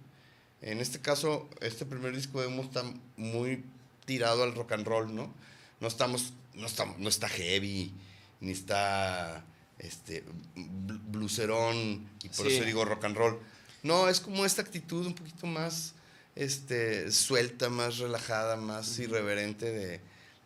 [0.61, 2.83] En este caso, este primer disco de Humo está
[3.15, 3.63] muy
[4.05, 5.31] tirado al rock and roll, ¿no?
[5.79, 7.93] No estamos, no estamos, no está heavy,
[8.41, 9.45] ni está
[9.77, 10.23] este
[10.55, 12.55] bl- blucerón, y por Sí.
[12.55, 13.39] eso digo rock and roll.
[13.83, 15.93] No, es como esta actitud un poquito más
[16.35, 20.01] este, suelta, más relajada, más irreverente de,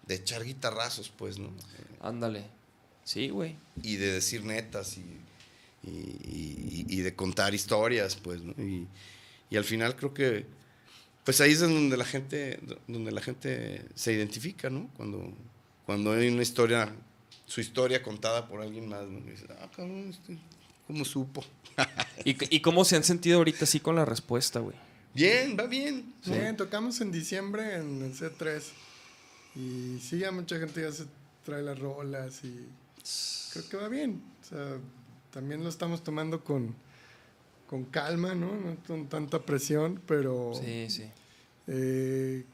[0.07, 1.49] de echar guitarrazos, pues, ¿no?
[2.01, 2.45] Ándale.
[3.05, 3.55] Sí, güey.
[3.81, 5.01] y de decir netas y,
[5.83, 8.53] y, y- y de contar historias, pues, ¿no?
[8.63, 8.87] Y,
[9.49, 10.45] y al final creo que,
[11.23, 14.89] pues ahí es donde la gente, donde la gente se identifica, ¿no?
[14.97, 15.31] Cuando,
[15.85, 16.93] cuando hay una historia,
[17.45, 19.19] su historia contada por alguien más, ¿no?
[19.19, 20.37] Y dices, ah, cabrón, este,
[20.87, 21.43] ¿cómo supo?
[22.25, 24.75] ¿Y, ¿Y cómo se han sentido ahorita así con la respuesta, güey?
[25.13, 26.13] Bien, va bien.
[26.23, 28.61] Sí, tocamos en diciembre en el C3.
[29.55, 31.05] Y sí, ya mucha gente ya se
[31.45, 32.65] trae las rolas y
[33.51, 34.23] creo que va bien.
[34.41, 34.77] O sea,
[35.33, 36.75] también lo estamos tomando con,
[37.67, 38.53] con calma, ¿no?
[38.55, 41.09] No con tanta presión, pero Sí, sí.
[41.67, 42.45] eh,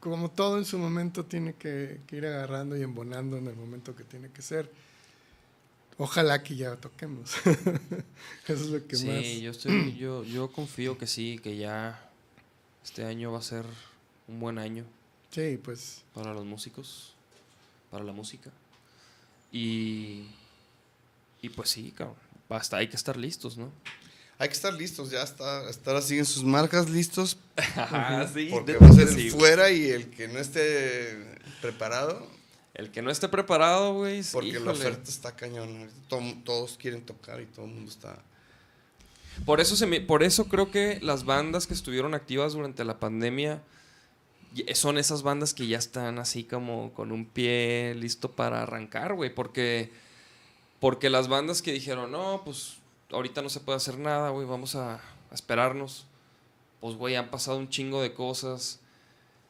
[0.00, 3.94] como todo en su momento tiene que, que ir agarrando y embonando en el momento
[3.96, 4.70] que tiene que ser.
[5.98, 7.34] Ojalá que ya toquemos.
[8.46, 9.24] Eso es lo que Sí, más.
[9.40, 12.10] yo estoy, yo, yo confío que sí, que ya
[12.84, 13.64] este año va a ser
[14.28, 14.84] un buen año
[15.30, 17.14] Sí, pues para los músicos,
[17.90, 18.50] para la música.
[19.52, 20.26] Y,
[21.42, 22.16] y pues sí, cabrón.
[22.48, 23.72] Basta, hay que estar listos, ¿no?
[24.38, 28.76] Hay que estar listos, ya está, estar así en sus marcas listos, Ajá, sí, porque
[28.76, 32.26] va a ser sí, el fuera y el que no esté preparado,
[32.74, 34.22] El que no esté preparado, güey.
[34.22, 35.34] sí, porque la oferta está
[36.08, 38.22] to- todos quieren tocar y todo el mundo está...
[39.46, 42.98] Por eso, se me- por eso creo que las bandas que estuvieron activas durante la
[43.00, 43.62] pandemia
[44.74, 49.34] son esas bandas que ya están así como con un pie listo para arrancar, güey.
[49.34, 49.90] Porque,
[50.86, 52.76] porque las bandas que dijeron, no, pues
[53.10, 54.94] ahorita no se puede hacer nada, güey, vamos a,
[55.30, 56.06] a esperarnos.
[56.80, 58.78] Pues, güey, han pasado un chingo de cosas.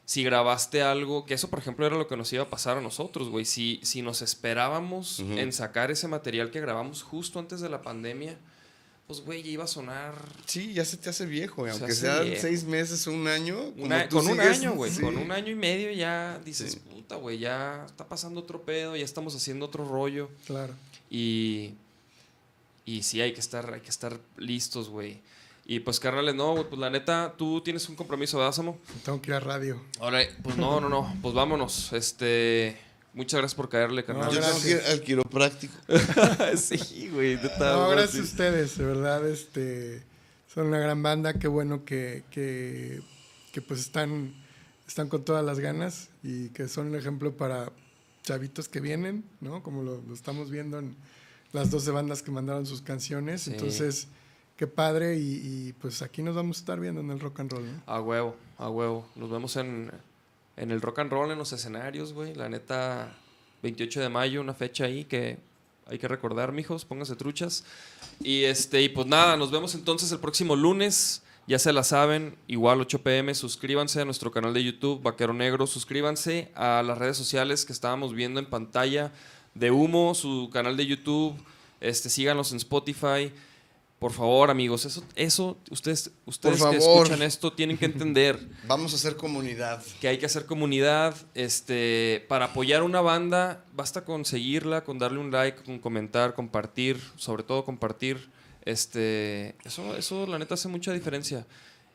[0.05, 2.81] Si grabaste algo, que eso, por ejemplo, era lo que nos iba a pasar a
[2.81, 3.45] nosotros, güey.
[3.45, 8.35] Si, si nos esperábamos en sacar ese material que grabamos justo antes de la pandemia,
[9.05, 10.15] pues, güey, ya iba a sonar
[10.47, 12.41] Sí, ya se te hace viejo, y Se aunque sean viejo.
[12.41, 13.57] seis meses, un año.
[13.73, 14.91] como una- tú con un año, güey.
[14.91, 15.01] sí.
[15.01, 16.79] Con un año y medio ya dices, Sí.
[16.79, 20.29] puta, güey, ya está pasando otro pedo, ya estamos haciendo otro rollo.
[20.47, 20.73] claro.
[21.09, 21.75] Y,
[22.85, 25.21] y sí, hay que estar, hay que estar listos, güey.
[25.69, 28.79] Y pues, carnales, no, güey, pues la neta, tú tienes un compromiso, ¿verdad, Samo?
[29.03, 29.81] Tengo que ir a radio.
[29.99, 31.91] Ahora, pues no, no, no, pues vámonos.
[31.91, 32.77] Este,
[33.13, 34.31] muchas gracias por caerle, carnal.
[34.31, 35.73] Yo tengo que ir al quiropráctico.
[36.55, 38.19] sí, güey, neta, No, gracias sí.
[38.19, 40.03] a ustedes, de verdad, este,
[40.47, 43.01] son una gran banda, qué bueno que, que,
[43.51, 44.33] que, pues están,
[44.87, 47.73] están con todas las ganas y que son un ejemplo para
[48.27, 49.63] chavitos que vienen, ¿no?
[49.63, 50.95] Como lo, lo estamos viendo en
[51.53, 53.51] las 12 bandas que mandaron sus canciones, Sí.
[53.51, 54.09] entonces,
[54.57, 57.51] qué padre y, y, pues aquí nos vamos a estar viendo en el rock and
[57.51, 57.81] roll, ¿no?
[57.85, 59.07] A huevo, a huevo.
[59.15, 59.89] Nos vemos en,
[60.57, 62.35] en el rock and roll, en los escenarios, güey.
[62.35, 63.15] La neta,
[63.63, 65.37] 28 de mayo, una fecha ahí que
[65.85, 66.83] hay que recordar, mijos.
[66.83, 67.63] Pónganse truchas.
[68.19, 71.21] Y, este, y pues nada, nos vemos entonces el próximo lunes.
[71.47, 75.65] Ya se la saben, igual 8 pm, suscríbanse a nuestro canal de YouTube, Vaquero Negro,
[75.65, 79.13] suscríbanse a las redes sociales que estábamos viendo en pantalla
[79.53, 81.35] de Humo, su canal de YouTube,
[81.79, 83.31] este, síganos en Spotify.
[83.97, 88.37] Por favor, amigos, eso, eso ustedes, ustedes que escuchan esto tienen que entender
[88.67, 89.81] Vamos a hacer comunidad.
[90.01, 91.15] que hay que hacer comunidad.
[91.33, 96.99] Este, para apoyar una banda, basta con seguirla, con darle un like, con comentar, compartir,
[97.15, 98.29] sobre todo compartir.
[98.67, 101.47] Este, eso, eso la neta hace mucha diferencia.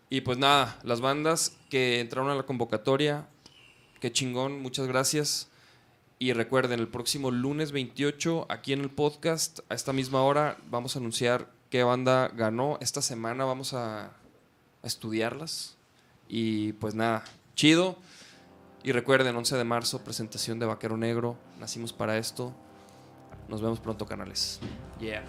[0.08, 3.28] Y pues nada, las bandas que entraron a la convocatoria,
[4.00, 5.50] qué chingón, muchas gracias.
[6.18, 10.96] Y recuerden, el próximo lunes 28, aquí en el podcast, a esta misma hora, vamos
[10.96, 12.78] a anunciar qué banda ganó.
[12.80, 14.12] Esta semana vamos a, a
[14.86, 15.76] estudiarlas.
[16.26, 17.22] Y pues nada,
[17.54, 17.98] chido.
[18.82, 21.36] Y recuerden, 11 de marzo, presentación de Vaquero Negro.
[21.60, 22.54] Nacimos para esto.
[23.48, 24.58] Nos vemos pronto, canales.
[24.98, 25.22] Yeah.